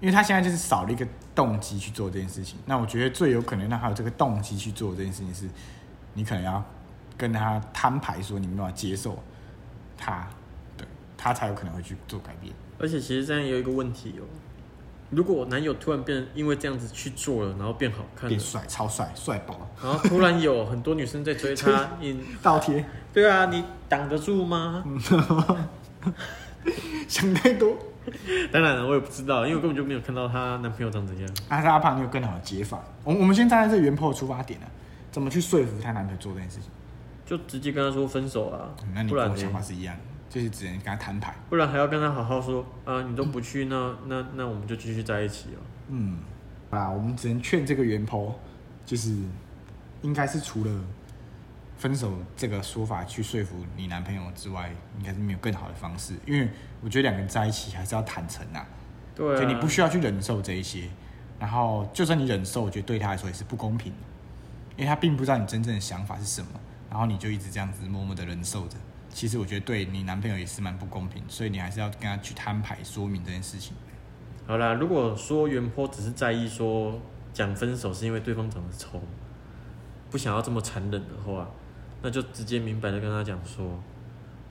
[0.02, 5.48] 因为他现在就是少了一个动机去做这件事情，那我觉得最有可能让他有这个动机去做这件事情是，
[6.14, 6.60] 你可能要
[7.16, 9.16] 跟他摊牌说你没办法接受
[9.96, 10.28] 他，
[10.76, 10.84] 对，
[11.16, 12.52] 他才有可能会去做改变。
[12.80, 14.26] 而且其实这样也有一个问题哦，
[15.10, 24.82] 如果我男友突然变因为这样子去做了，然后变好看，变帅，超帅，帅爆，然后突然有很多女生在追他， 你倒贴，对啊，你挡得住吗？
[27.06, 27.78] 想太多。
[28.52, 31.28] 当然了，我也不知道，因为我根本就没有看到她男朋友长怎样。
[31.48, 32.82] 还是阿胖，有更好的解法？
[33.04, 34.66] 我我们先站在这原 po 的出发点呢，
[35.10, 36.70] 怎么去说服她男朋友做这件事情？
[37.24, 38.68] 就直接跟他说分手啊！
[38.82, 39.96] 嗯、那你跟我想法是一样，
[40.28, 43.02] 就是只能跟他摊牌，不然还要跟他好好说啊！
[43.02, 45.60] 你都不去，那那那我们就继续在一起哦。
[45.88, 46.18] 嗯，
[46.70, 48.32] 啊，我们只能劝这个原 po，
[48.84, 49.16] 就是
[50.02, 50.70] 应该是除了。
[51.82, 56.14] 分手这个说法去说服你男朋友之外，应该是没有更好的方式。
[56.24, 56.48] 因为
[56.80, 58.64] 我觉得两个人在一起还是要坦诚呐，
[59.16, 60.88] 对，你不需要去忍受这一些。
[61.40, 63.92] 然后就算你忍受，我觉得对他来说也是不公平，
[64.76, 66.50] 因为他并不知道你真正的想法是什么。
[66.88, 68.76] 然后你就一直这样子默默的忍受着，
[69.10, 71.20] 其实我觉得对你男朋友也是蛮不公平。
[71.26, 73.74] 所以你还是要跟他去摊牌说明这件事情。
[74.46, 76.96] 好啦，如果说原 po 只是在意说
[77.32, 79.02] 讲分手是因为对方长得丑，
[80.12, 81.50] 不想要这么残忍的话。
[82.02, 83.80] 那就直接明白的跟他讲说，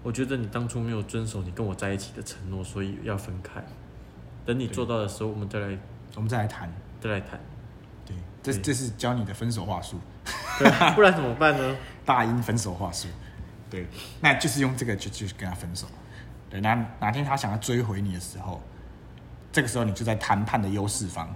[0.01, 3.61] 我觉得你当初没有遵守你跟我在一起的承诺，所以要分开。
[4.45, 5.77] 等你做到的时候，我们再来，
[6.15, 7.39] 我们再来谈，再来谈。
[8.05, 9.99] 对，这这是教你的分手话术。
[10.57, 11.75] 对，不然怎么办呢？
[12.05, 13.07] 大英分手话术。
[13.69, 13.85] 对，
[14.19, 15.85] 那就是用这个就就跟他分手。
[16.49, 18.61] 对，那哪天他想要追回你的时候，
[19.51, 21.33] 这个时候你就在谈判的优势方，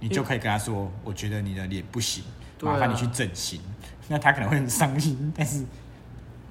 [0.00, 2.22] 你就可以跟他说，我觉得你的脸不行，
[2.62, 3.60] 麻烦你去整形。
[4.08, 5.64] 那他可能会很伤心，但是，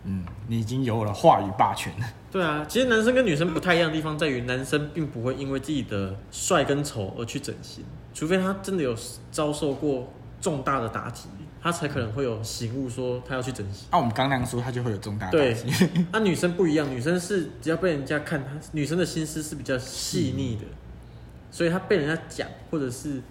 [0.03, 2.05] 嗯，你已经有了话语霸权了。
[2.31, 8.95] 对啊，其实男生跟女生不太一样的地方在于，男生并不会因为自己的帅跟丑而去整形，除非他真的有
[9.31, 11.29] 遭受过重大的打击，
[11.61, 13.87] 他才可能会有醒悟说他要去整形。
[13.89, 15.37] 那、啊、我们刚那样说，他就会有重大打击。
[15.37, 20.63] 对，那、啊、女生不一样，女生是只要被人家看，她女生的心思是比较细腻的，
[21.49, 23.21] 所以她被人家讲或者是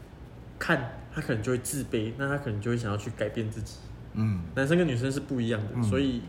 [0.59, 3.75] 看，她可能就会自卑，那她可能就会想要去改变自己。
[4.15, 6.23] 嗯，男生跟女生是不一样的，嗯、所以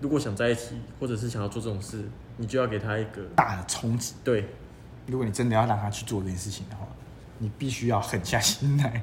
[0.00, 2.02] 如果想在一起，或者是想要做这种事，
[2.36, 4.14] 你就要给他一个大的冲击。
[4.24, 4.48] 对，
[5.06, 6.86] 如果你真的要让他去做这件事情的话，
[7.38, 9.02] 你必须要狠下心来。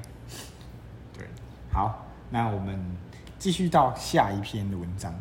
[1.16, 1.26] 对，
[1.72, 2.78] 好，那我们
[3.38, 5.14] 继续到下一篇的文章。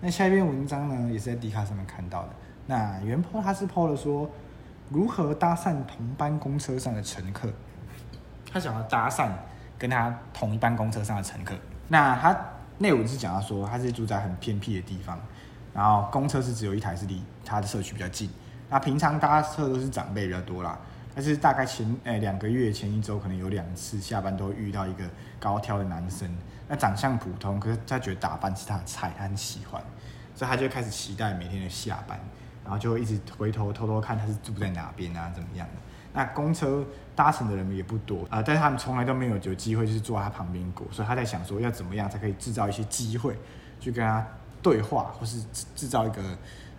[0.00, 2.28] 那下一篇文章呢，也是在迪卡上面看到的。
[2.66, 4.30] 那原 po 他是 po 了说，
[4.90, 7.48] 如何搭讪同班公车上的乘客。
[8.52, 9.30] 他想要搭讪
[9.76, 11.54] 跟他同一班公车上的乘客。
[11.88, 12.36] 那他
[12.78, 15.18] 内文是讲到说，他是住在很偏僻的地方，
[15.72, 18.28] 然后公车是只有一台，是离他的社区比较近。
[18.68, 20.78] 那平常搭车都是长辈比较多啦，
[21.14, 25.04] 但是大概前诶两个月前一周可能有两次下班都遇到一个
[25.38, 26.28] 高挑的男生，
[26.68, 29.80] 那长相普通，可是他觉得打扮是他的菜，他很喜欢，
[30.34, 32.18] 所以他就开始期待每天的下班，
[32.64, 35.74] 然后就一直回头偷偷看他是住在哪边啊，怎么样的。
[36.16, 43.36] 那公车搭乘的人也不多啊、呃，但是他们从来都没有有机会就是坐在他旁边过，所以他在想说要怎么样才可以制造一些机会
[43.78, 44.26] 去跟他
[44.60, 45.40] 对话，或是
[45.76, 46.22] 制造一个。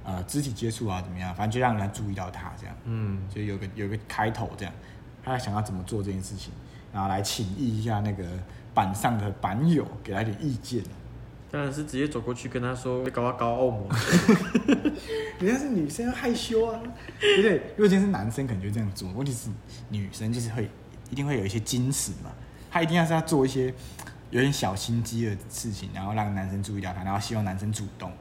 [0.10, 1.36] 呃，肢体接触啊，怎么样？
[1.36, 4.74] 反正就让人家注意到他这样，嗯，就有个有个开头这样，
[5.22, 6.54] 他在想要怎么做这件事情，
[6.94, 8.24] 然后来请益一下那个
[8.74, 10.82] 板上的板友，给他点意见。
[11.52, 13.88] 当然是直接走过去跟他说，搞啊搞欧摩。
[15.40, 16.82] 人家是女生要害羞啊，
[17.20, 17.58] 对不对？
[17.76, 19.10] 如果今天是男生，可能就这样做。
[19.14, 19.50] 问题是
[19.90, 20.70] 女生就是会
[21.10, 22.32] 一定会有一些矜持嘛，
[22.70, 23.74] 她一定要是要做一些
[24.32, 28.12] 有点小心机的事情，然后让男生注意到她，然后希望男生主动。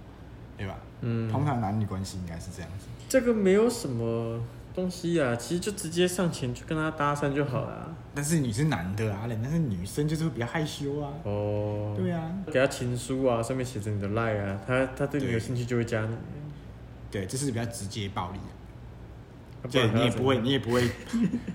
[0.59, 0.75] 对吧？
[1.03, 2.87] 嗯，通常男女关系应该是这样子。
[3.11, 4.41] 这个没有什么
[4.77, 7.95] 东西啊，其实就直接上前去跟他搭讪就好了，嗯。
[8.15, 11.11] 但是你是男的啊，人家是女生，就是会比较害羞啊。
[11.25, 16.15] 哦，对啊，给他情书啊，上面写着你的 line 啊，他他对你有兴趣就会加你。
[17.11, 18.39] 对，这是比较直接暴力。
[19.71, 20.89] 对，你也不会，你也不会，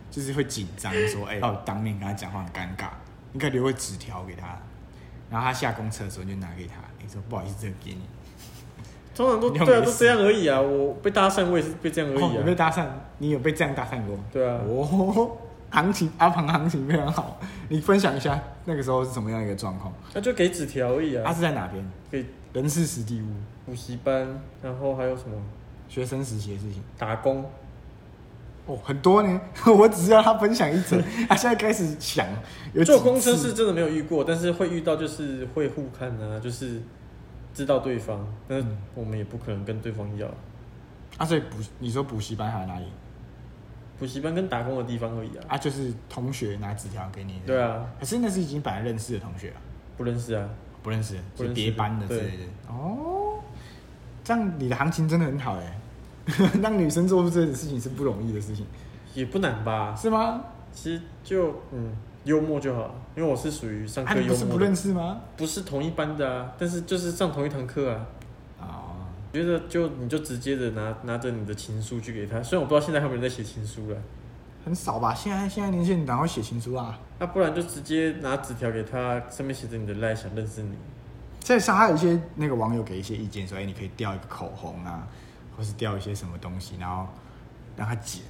[0.10, 2.90] 就是会紧张说，哎，要当面跟他讲话很尴尬，
[3.32, 4.60] 你可以留个纸条给他，
[5.30, 8.02] 然后他下公车的时候就拿给他，你说不好意思，这个给你。
[9.13, 10.60] 通常都对啊，都这样而已啊。
[10.62, 12.34] 我被搭讪，我也是被这样而已啊。
[12.38, 12.86] 有被搭讪，
[13.17, 14.17] 你有被这样搭讪过？
[14.32, 14.60] 对啊。
[14.65, 15.38] 哦，
[15.69, 19.93] 行情阿庞行情非常好，你分享一下那个时候是什么样一个状况？
[20.13, 21.24] 那就给纸条而已啊。
[21.26, 21.91] 他是在哪边？
[22.10, 23.26] 给人事实地物。
[23.65, 24.28] 补习班，
[24.62, 25.36] 然后还有什么？
[25.88, 26.82] 学生时期的事情。
[26.97, 27.45] 打工。
[28.65, 29.41] 哦，很多呢。
[29.78, 30.97] 我只知道他分享一则，
[31.28, 32.26] 他现在开始想。
[32.86, 36.82] 坐公车是真的没有遇过，但是会遇到就是会互看啊，就是。
[37.54, 40.28] 知道对方，但是我们也不可能跟对方要。
[41.18, 42.86] 啊，所以补你说补习班还有哪里？
[44.00, 45.44] 补习班跟打工的地方而已啊。
[45.50, 47.42] 啊，就是同学拿纸条给你。
[47.46, 47.86] 对啊。
[48.00, 49.62] 可是那是已经本来认识的同学啊。
[49.98, 50.50] 不认识啊，
[50.82, 52.44] 不认识，是别班的之类的。
[52.70, 53.40] 哦，
[54.24, 55.80] 这样你的行情真的很好哎，
[56.64, 58.66] 让女生做出这种事情是不容易的事情。
[59.14, 59.94] 也不难吧？
[59.96, 60.42] 是吗？
[60.72, 61.94] 其实就嗯。
[62.24, 64.34] 幽默就好，因为我是属于上课幽默的。
[64.34, 65.22] 不是不认识吗？
[65.36, 68.06] 不是同一班的啊，但是就是上同一堂课啊。
[68.60, 73.98] 啊、哦，觉得就你就直接的拿拿着你的情书去给他，虽然我不知道现在还有没有人在写情书了。
[74.64, 75.12] 很少吧？
[75.16, 77.00] 现在现在年轻人哪会写情书啊？
[77.18, 80.76] 那不然就直接拿纸条给他，上面写着你的赖，想认识你。
[81.40, 85.08] 在上还有一些那个网友给一些意见，说哎，你可以掉一个口红啊，
[85.58, 87.08] 或是掉一些什么东西，然后
[87.76, 88.22] 让他剪。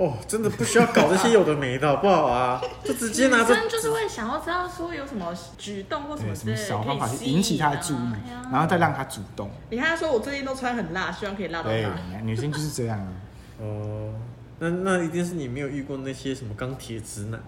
[0.00, 2.58] 哦，真的不需要搞这些有的没的，好不好啊？
[2.82, 3.54] 就直接拿着。
[3.54, 8.12] 女生就是会想要知道说有什么举动或什么，什么小方法去引起他的注意，
[8.50, 9.50] 然后再让他主动。
[9.68, 12.20] 你看他说我最近都穿很辣，希望可以辣到他。
[12.22, 13.12] 女生就是这样啊。
[13.60, 14.14] 哦，
[14.58, 17.38] 那那一定是你没有遇过那些什么钢铁直男。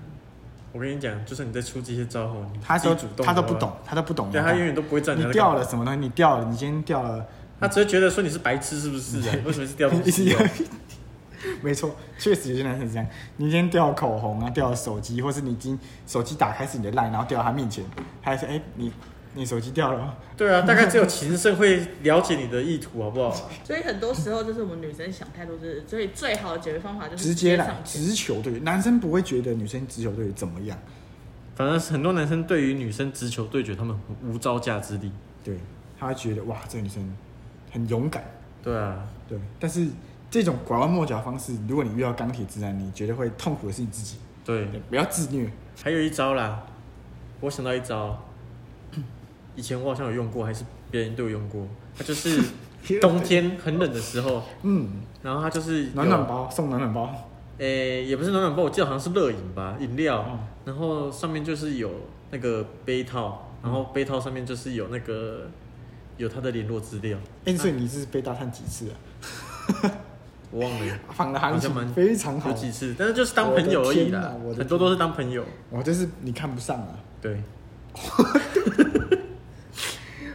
[0.73, 4.31] 我跟你讲，就算你在出这些招后，他都主动，他都不懂，他都不懂。
[4.31, 6.01] 对，他永远都不会站你掉了什么东西？
[6.01, 7.27] 你掉了，你今天掉了，
[7.59, 9.21] 他只会觉得说你是白痴，是不是？
[9.47, 10.37] 为什么是掉东西？
[11.63, 13.07] 没错，确实有些男生是这样。
[13.37, 17.85] 你今天掉口红啊，掉手机，或是你今手机打开是你的 LINE，然后掉到他面前，
[18.23, 18.93] 他还说：“哎、欸，你
[19.35, 23.51] 你手机掉了。”对啊，大概只有情圣会了解你的意图，好不好？
[23.65, 28.59] 所以很多时候就是我们女生想太多，就是所以最好的解决方法就是直接来直球对决。
[28.61, 30.79] 男生不会觉得女生直球对决怎么样，
[31.57, 35.11] 反正很多男生对于女生直球对决，他们无招架之力。
[35.43, 35.59] 对，
[35.99, 37.17] 他会觉得哇，这个女生
[37.73, 38.23] 很勇敢。
[38.63, 39.89] 对啊，对，但是。
[40.33, 44.17] 这种拐弯抹角方式，如果你遇到钢铁直男，你觉得会痛苦的是你自己。
[44.43, 45.53] 对，不要自虐。
[45.85, 46.65] 还有一招啦，
[47.41, 48.19] 我想到一招，
[49.55, 51.69] 以前我好像有用过，还是别人都有用过。
[51.95, 52.43] 它就是
[52.99, 57.15] 冬天很冷的时候，嗯，然后它就是暖暖包，送暖暖包。
[57.59, 60.25] 诶、欸，也不是暖暖包，我记得好像是热饮吧，饮料。
[60.31, 61.91] 嗯、然后上面就是有
[62.31, 65.51] 那个杯套，然后杯套上面就是有那个
[66.17, 67.19] 有他的联络资料。
[67.45, 68.97] 哎、欸，所以你是被搭讪几次啊？
[70.53, 75.43] 我忘了，访的行情非常好，有几次，但是就是当朋友而已啦，很多都是当朋友。
[75.71, 77.43] 我就是你看不上啊，对。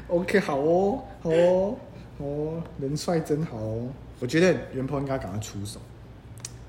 [0.07, 1.75] OK，好哦，好哦，
[2.17, 3.87] 哦，人帅真好哦。
[4.19, 5.79] 我觉得元鹏应该赶快出手，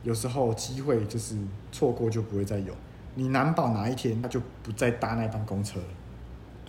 [0.03, 1.35] 有时候机会就是
[1.73, 2.75] 错过就不会再有，
[3.15, 5.87] 你难保哪一天他就不再搭那班公车了。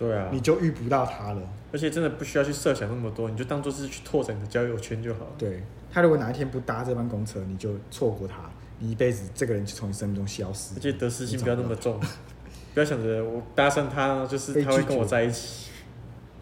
[0.00, 1.42] 对啊，你就遇不到他了。
[1.72, 5.30] 而且真的不需要去设想那么多，你就当做是去拓展你的交友圈就好了。
[5.38, 10.74] 对，他如果哪一天不搭这班公车，你就错过他，你一辈子这个人就从你生命中消失。
[10.74, 12.00] 而且得失心不要那么重，
[12.74, 15.70] 不要想着我搭上他就是他会跟我在一起，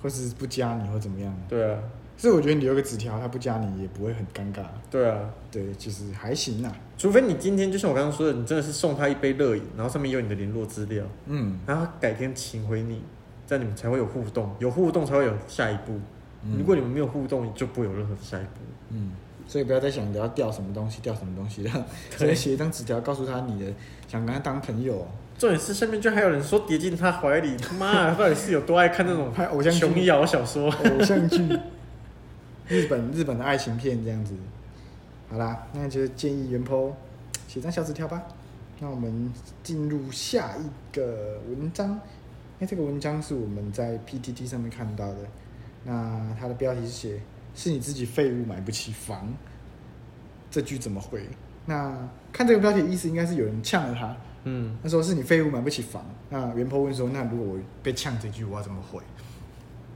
[0.00, 1.36] 或是不加你或怎么样。
[1.46, 1.78] 对啊，
[2.16, 4.62] 所以我觉得你留个纸条，他不加你也不会很尴尬。
[4.90, 6.74] 对啊，对，其实还行啊。
[6.96, 13.02] 除非你今天就像我刚刚说的，你真的是送他一杯热饮，然后上面有你的联络资料，嗯，然后他改天请回你。
[13.48, 15.98] 这样你们才会有互动，有互动才会有下一步。
[16.44, 18.60] 嗯、如果你们没有互动，就不会有任何下一步。
[18.90, 19.12] 嗯，
[19.46, 21.86] 所以不要再想着要钓什么东西，钓什么东西了。
[22.10, 23.72] 直接写一张纸条，告诉他你的
[24.06, 25.08] 想跟他当朋友。
[25.38, 31.48] 重点是下面就还有人说跌进他怀里，妈、啊，到底是有多爱看那种 偶像琼瑶小说、偶像剧、
[32.68, 34.34] 日本日本的爱情片这样子。
[35.30, 36.92] 好啦，那就建议原 PO
[37.46, 38.22] 写张小纸条吧。
[38.80, 39.32] 那我们
[39.62, 41.98] 进入下一个文章。
[42.60, 45.18] 哎，这个文章是我们在 PTT 上面看到的。
[45.84, 47.20] 那它的标题是写
[47.54, 49.32] “是你自己废物买不起房”，
[50.50, 51.28] 这句怎么回？
[51.66, 51.96] 那
[52.32, 54.16] 看这个标题的意思，应该是有人呛了他。
[54.42, 56.04] 嗯，他说是你废物买不起房。
[56.30, 59.00] 那原 po 问说，那如果我被呛这句，我要怎么回？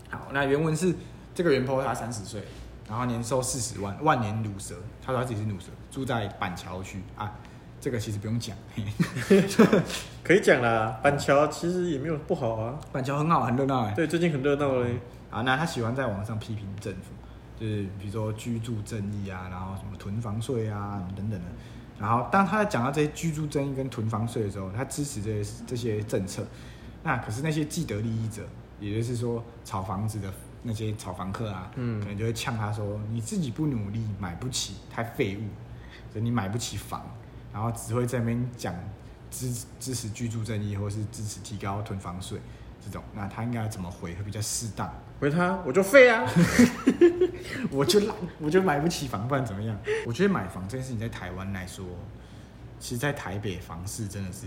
[0.08, 0.94] 好，那原文是
[1.34, 2.42] 这个原 po 他三十岁，
[2.88, 4.76] 然后年收四十万，万年乳蛇。
[5.04, 7.36] 他说他自己是乳蛇，住在板桥区啊。
[7.82, 8.56] 这个其实不用讲，
[10.22, 11.00] 可以讲啦。
[11.02, 13.92] 板桥其实也没有不好啊，板桥很好，很热闹哎。
[13.92, 15.00] 对，最近很热闹嘞。
[15.32, 17.10] 啊，那他喜欢在网上批评政府，
[17.58, 21.46] 就是比如说居住正义啊，然后什么囤房税啊等等的。
[21.98, 26.46] 然后当他在讲到这些居住正义跟囤房税的时候，他支持这些这些政策。
[27.02, 28.42] 那可是那些既得利益者，
[28.78, 35.42] 也就是说炒房子的那些炒房客啊，嗯，可能就会呛他说：“你自己不努力，买不起，太废物，
[36.12, 37.04] 所以你买不起房。”
[37.52, 38.74] 然后只会在那边讲
[39.30, 42.38] 支支持居住正义，或是支持提高囤房税
[42.84, 44.92] 这种，那他应该要怎么回会比较适当？
[45.20, 46.28] 回他我就废啊，
[47.70, 49.78] 我就烂，我就买不起房，不然怎么样？
[50.04, 51.84] 我觉得买房这件事情在台湾来说，
[52.80, 54.46] 其实，在台北房市真的是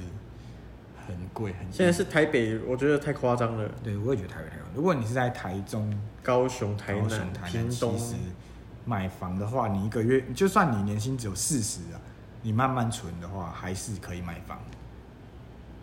[1.08, 1.72] 很贵，很贵。
[1.72, 3.70] 现在是台北，我觉得太夸张了。
[3.82, 4.66] 对，我也觉得台北太贵。
[4.76, 8.16] 如果你是在台中、高雄、台南、台南屏东，其实
[8.84, 12.02] 买房的话，你一个月就算你年薪只有四十啊。
[12.46, 14.60] 你慢慢存的话，还是可以买房。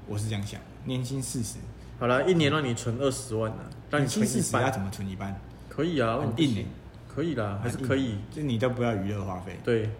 [0.06, 1.58] 我是这样想，年薪四十，
[1.98, 5.34] 好了，一年让你存二十万呢、啊，让你存一半，要怎么存一半？
[5.68, 6.64] 可以啊，一年
[7.12, 9.58] 可以啦，还是可以，就你都不要娱乐花费。
[9.64, 9.90] 对，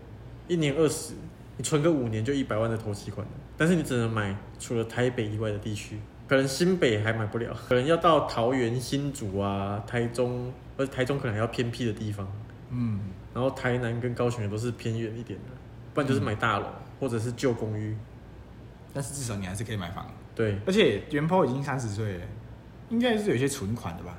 [0.46, 1.14] 一年二十，
[1.56, 5.98] 你存个五年就一百万的头期款，但是你只能买除了台北以外的地区，
[6.28, 12.30] 可能新北还买不了，可能要到桃园、新竹啊、台中，而台中可能还要偏僻的地方，
[12.70, 13.00] 嗯，
[13.34, 15.46] 然后台南跟高雄也都是偏远一点的。
[15.94, 17.96] 不然就是买大楼，嗯、或者是旧公寓，
[18.94, 20.06] 但是至少你还是可以买房。
[20.34, 22.24] 对，而且元 PO 已经三十岁了，
[22.88, 24.16] 应该是有些存款的吧？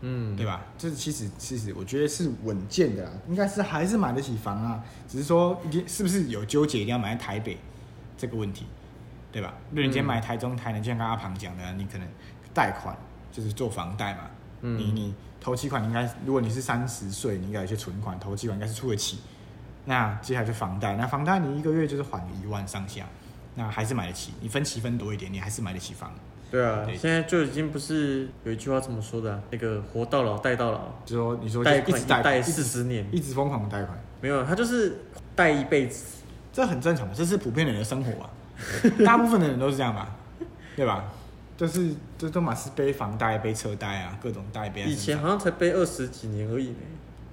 [0.00, 0.62] 嗯，对吧？
[0.78, 7.58] 就是其实其实我觉得是稳健的啦，应该是还是买得起房啊，只是说是不是有纠结一定要买在台北
[8.16, 8.66] 这个问题，
[9.30, 9.54] 对吧？
[9.70, 12.08] 如果你今天买台中、台南，就像刚刚阿庞讲的，你可能
[12.54, 12.96] 贷款
[13.30, 14.22] 就是做房贷嘛，
[14.62, 19.20] 嗯、你你头期款应该，如果你是三十岁，你应该有些存款，头期款应该是出得起。
[19.90, 23.04] 那接下来就房贷，那房贷你一个月就是还一万上下，
[23.56, 24.32] 那还是买得起。
[24.40, 26.14] 你分期分多一点，你还是买得起房。
[26.48, 29.42] 对啊，对现在就已经不是有一句话怎么说的、啊？
[29.50, 34.96] 那个活到老贷到老，就说你说贷款贷四十年，一直疯狂的贷款，没有，他就是
[35.34, 36.22] 贷一辈子，
[36.52, 38.30] 这很正常的，这是普遍人的生活啊，
[39.04, 40.14] 大部分的人都是这样吧，
[40.76, 41.04] 对吧？
[41.56, 44.84] 就是这都嘛是背房贷、背车贷啊，各种贷背。
[44.84, 46.76] 以前好像才背二十几年而已呢。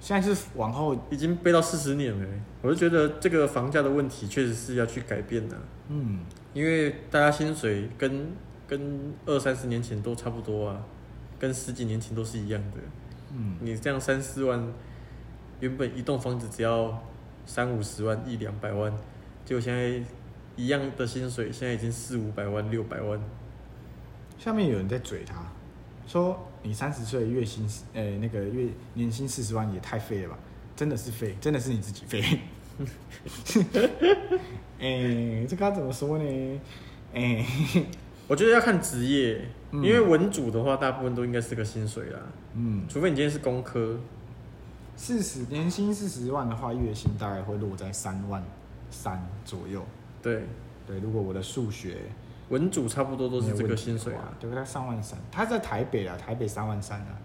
[0.00, 2.26] 现在是往后已经背到四十年了，
[2.62, 5.56] 我就觉得这个房价的问题确实是要去改变的。
[5.88, 6.20] 嗯，
[6.54, 8.28] 因为大家薪水跟
[8.66, 10.84] 跟二三十年前都差不多啊，
[11.38, 12.76] 跟十几年前都是一样的。
[13.32, 14.72] 嗯，你这样三四万，
[15.60, 17.02] 原本一栋房子只要
[17.44, 18.92] 三五十万、一两百万，
[19.44, 20.00] 结果现在
[20.56, 23.20] 一样的薪水，现在已经四五百万、六百万。
[24.38, 25.34] 下面有人在嘴他。
[26.08, 30.38] 说你三十岁月薪，呃、欸，那个月年薪四十万也太废了吧？
[30.74, 32.40] 真的是废，真的是你自己废。
[34.80, 36.24] 哎、欸，这该怎么说呢？
[37.12, 37.86] 哎、欸，
[38.26, 39.38] 我觉得要看职业，
[39.72, 42.18] 嗯、因为文组的话，大部分都应该是个薪水啦。
[42.54, 44.00] 嗯，除非你今天是工科，
[44.96, 48.42] 四十年薪四十万的话，月薪大概会落在三万
[48.90, 49.84] 三左右。
[50.22, 50.44] 对
[50.86, 51.98] 对，如果我的数学。
[52.48, 57.18] 文组差不多都是这个薪水啊，对，他上万三，他在台北啊，台北三万三啊。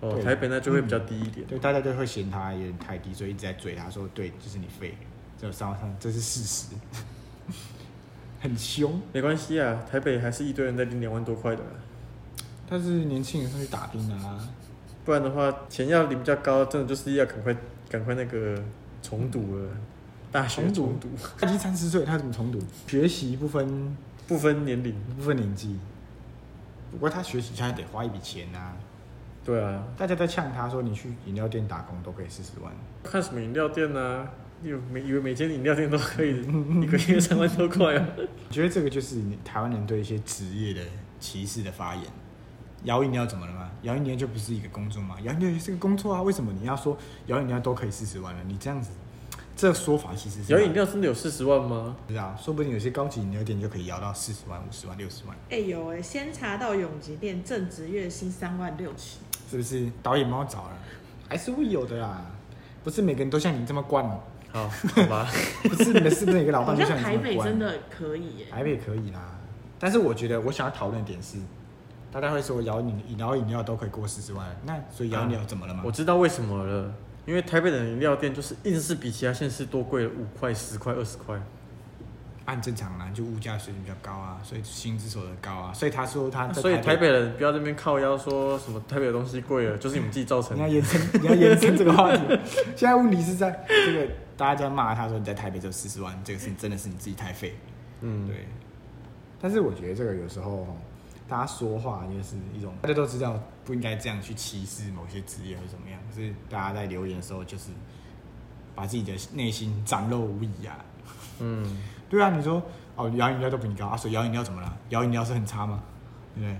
[0.00, 1.46] 哦，台北那就会比较低一点。
[1.46, 4.94] 嗯、对，大家就会嫌他有点太低，所以一直在追他说，对，就是你废，
[5.40, 6.74] 只有三万三，这是事实。
[8.38, 11.62] 很凶，没关系啊，台北还是一堆人在领两万多块的。
[12.68, 14.38] 但是年轻人上去打拼啊，
[15.04, 17.56] 不然的话钱要领比较高，真的就是要赶快
[17.88, 18.62] 赶快那个
[19.02, 19.70] 重读了，
[20.30, 21.08] 大学重读。
[21.38, 22.60] 他已经三十岁，他怎么重读？
[22.86, 23.96] 学习不分
[24.26, 25.78] 不分年龄，不分年纪。
[26.90, 28.76] 不过他学习现在得花一笔钱啊。
[29.44, 32.72] 对啊，大家在呛他说，你去饮料店打工都可以四十万。
[33.04, 34.28] 看什么饮料店啊？
[34.64, 36.40] 以为每以为每间饮料店都可以
[36.82, 38.06] 一个月三万多块啊？
[38.16, 40.80] 我觉得这个就是台湾人对一些职业的
[41.20, 42.04] 歧视的发言。
[42.84, 43.70] 摇饮料怎么了吗？
[43.82, 45.16] 摇饮料就不是一个工作吗？
[45.22, 46.96] 摇饮料也是个工作啊，为什么你要说
[47.26, 48.40] 摇饮料都可以四十万了？
[48.46, 48.90] 你这样子，
[49.56, 51.96] 这个说法其实是摇饮料真的有四十万吗？
[52.06, 55.34] 不知道，说不定有些高级饮料店就可以摇到四十万、五十万、六十万。
[55.48, 60.76] 哎、欸、有哎、欸，先查到永吉店正值月薪三万六起，是不是导演帮我找了？
[61.26, 62.22] 还是会有的啦，
[62.84, 64.20] 不是每个人都像你这么惯哦。
[64.52, 65.26] 好，好吧，
[65.64, 67.22] 不是你的，是不是每个老板都像你这么惯？
[67.22, 69.38] 台北真的可以耶，台北可以啦。
[69.78, 71.38] 但是我觉得我想要讨论的点是。
[72.12, 75.82] 大家会说摇饮摇饮料都可以过四十万，那所以摇饮料怎么了吗？
[75.84, 76.90] 我知道为什么了，
[77.26, 81.38] 因为台北的饮料店就是硬是比其他县市多贵了五块、十块、二十块。
[82.44, 90.62] 按正常啦，就物价水平比较高啊，所以薪资所得高啊，所以他说他所以台北人不要这边靠腰说什么台北的东西贵了，就是你们自己造成的。
[90.62, 92.22] 你要延伸，你要延伸这个话题。
[92.76, 94.06] 现在问题是在这个
[94.36, 97.56] 大家在骂他说你在台北只有四十万，这个事情真的是你自己太废。
[98.02, 98.46] 嗯，对。
[99.40, 100.64] 但是我觉得这个有时候。
[101.28, 107.70] 大家说话就是一种，大家都知道不应该这样去歧视某些职业或怎么样，可是大家在留言的时候就是
[108.74, 110.76] 把自己的内心展露无遗啊。
[111.40, 112.62] 嗯，对啊，你说
[112.94, 114.76] 哦，摇饮料都比你高啊，所以摇饮料怎么了？
[114.90, 115.82] 摇饮料是很差吗？
[116.34, 116.56] 对不对？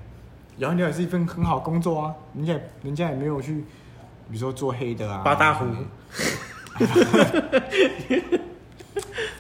[0.59, 3.65] 摇饮料也是一份很好工作啊，人家人家也没有去，
[4.29, 5.67] 比如说做黑的啊，八大壶，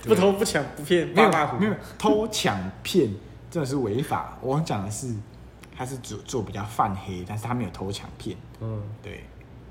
[0.04, 3.10] 不偷不抢不骗，没有没有偷抢骗。
[3.60, 4.36] 这是违法。
[4.42, 5.14] 我讲的是，
[5.74, 8.36] 他是做做比较泛黑，但是他没有偷抢骗。
[8.60, 9.24] 嗯，对。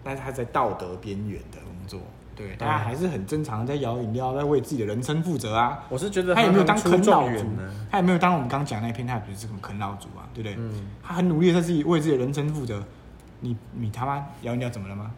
[0.03, 1.99] 但是他在道德边缘的工作，
[2.35, 5.83] 对，大家还是很正常的在摇饮料，在为自己的人生负责啊。
[5.87, 7.45] 我是觉得他有没有当啃老族，
[7.91, 10.55] 他有没有当我们刚刚讲那一篇，他也不是什么啃老族啊，对不对？
[10.57, 10.87] 嗯。
[11.03, 12.83] 他很努力的在自己为自己的人生负责。
[13.41, 15.11] 你你他妈摇饮料怎么了吗？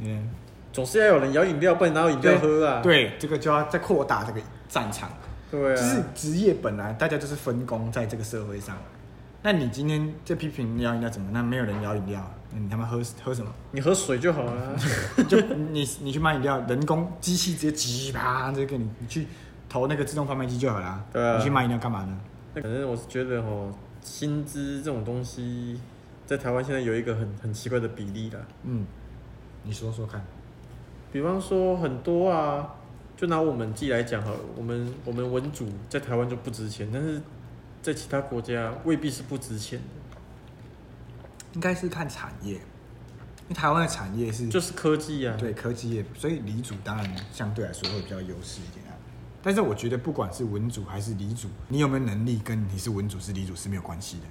[0.00, 0.28] 嗯，
[0.74, 2.82] 总是要有人摇饮料，不然哪有饮料喝啊？
[2.82, 5.08] 对，这个就要再扩大这个战场。
[5.50, 8.76] 对啊，就是职业本来大家就是分工在这个社会上，
[9.42, 11.30] 那你今天这批评摇饮料怎么？
[11.32, 13.50] 那没有人摇饮料，那你他妈喝喝什么？
[13.72, 14.76] 你喝水就好了。
[15.28, 19.26] 就你你去卖饮料，人工机器直接叽啪直接给你，你去
[19.68, 21.04] 投那个自动贩卖机就好了。
[21.12, 22.18] 对啊，你去卖饮料干嘛呢？
[22.54, 23.72] 反正我是觉得哦，
[24.02, 25.80] 薪资这种东西
[26.26, 28.38] 在台湾现在有一个很很奇怪的比例啦。
[28.64, 28.84] 嗯，
[29.62, 30.22] 你说说看，
[31.10, 32.74] 比方说很多啊。
[33.18, 37.20] 就拿我们自己来讲哈，我们我们文组在台湾就不值钱，但是
[37.82, 40.18] 在其他国家未必是不值钱的。
[41.54, 48.94] 应该是看产业，因为台湾的产业是就是科技啊，对科技业，所以理组当然相对来说会比较优势一点啊。
[49.42, 54.24] 但是我觉得不管是文组还是理组，你有没有能力跟你是文组是理组是没有关系的。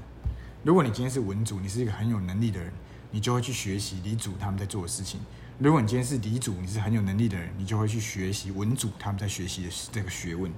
[0.63, 2.71] 如果你今天是文组，你是一个很有能力的人，
[3.11, 5.19] 你就会去学习理组他们在做的事情。
[5.59, 10.51] 如果你今天是理组，你是很有能力的人，你就会去学习文组他们在学习的这个学问。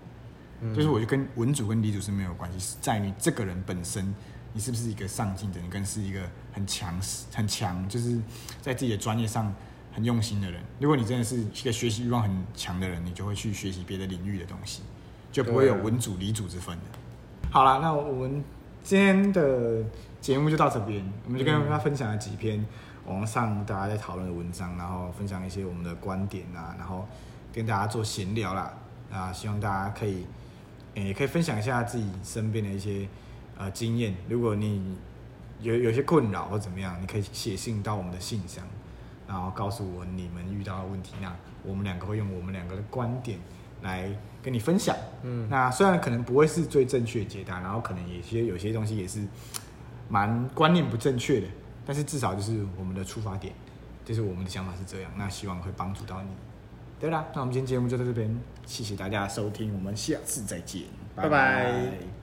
[0.61, 4.13] 嗯、就是我就跟文组跟理组是没有关系，是在于这个人本身，
[4.51, 6.19] 你是不是一个上进的人，跟是一个
[6.51, 8.19] 很强势、很强，就是
[8.61, 9.55] 在自己的专业上
[9.93, 10.61] 很用心的人。
[10.81, 14.81] 如果你真的是一个学习欲望很强的人，你就会去学习别的领域的东西，
[15.31, 16.83] 就不会有文组、理组之分的。
[17.49, 18.43] 好了，那我们
[18.83, 19.81] 今天的
[20.19, 22.65] 节目就到这边，我们就跟大家分享了几篇。
[23.05, 27.07] 网上大家在讨论的文章，然后分享一些我们的观点啊，然后
[27.51, 28.73] 跟大家做闲聊啦
[29.11, 30.25] 啊，希望大家可以，
[30.93, 33.07] 也可以分享一下自己身边的一些
[33.57, 34.15] 呃经验。
[34.27, 34.97] 如果你
[35.59, 38.63] 有有些困扰或怎么样，你可以写信到我们的信箱，
[39.27, 43.39] 然后告诉我你们遇到的问题，那我们两个会用我们两个的观点
[43.81, 44.07] 来
[44.43, 44.95] 跟你分享。
[45.23, 49.25] 嗯，那虽然可能不会是最正确的解答，然后可能有些有些东西也是
[50.07, 51.47] 蛮观念不正确的。
[51.89, 53.51] 但是至少就是我们的出发点，
[54.05, 56.29] 就是我们的想法是这样，那希望会帮助到你。
[56.99, 60.83] 对啦，那我们今天节目就到这边，谢谢大家收听，我们下次再见，
[61.15, 61.29] 拜拜。
[61.29, 62.18] 拜拜。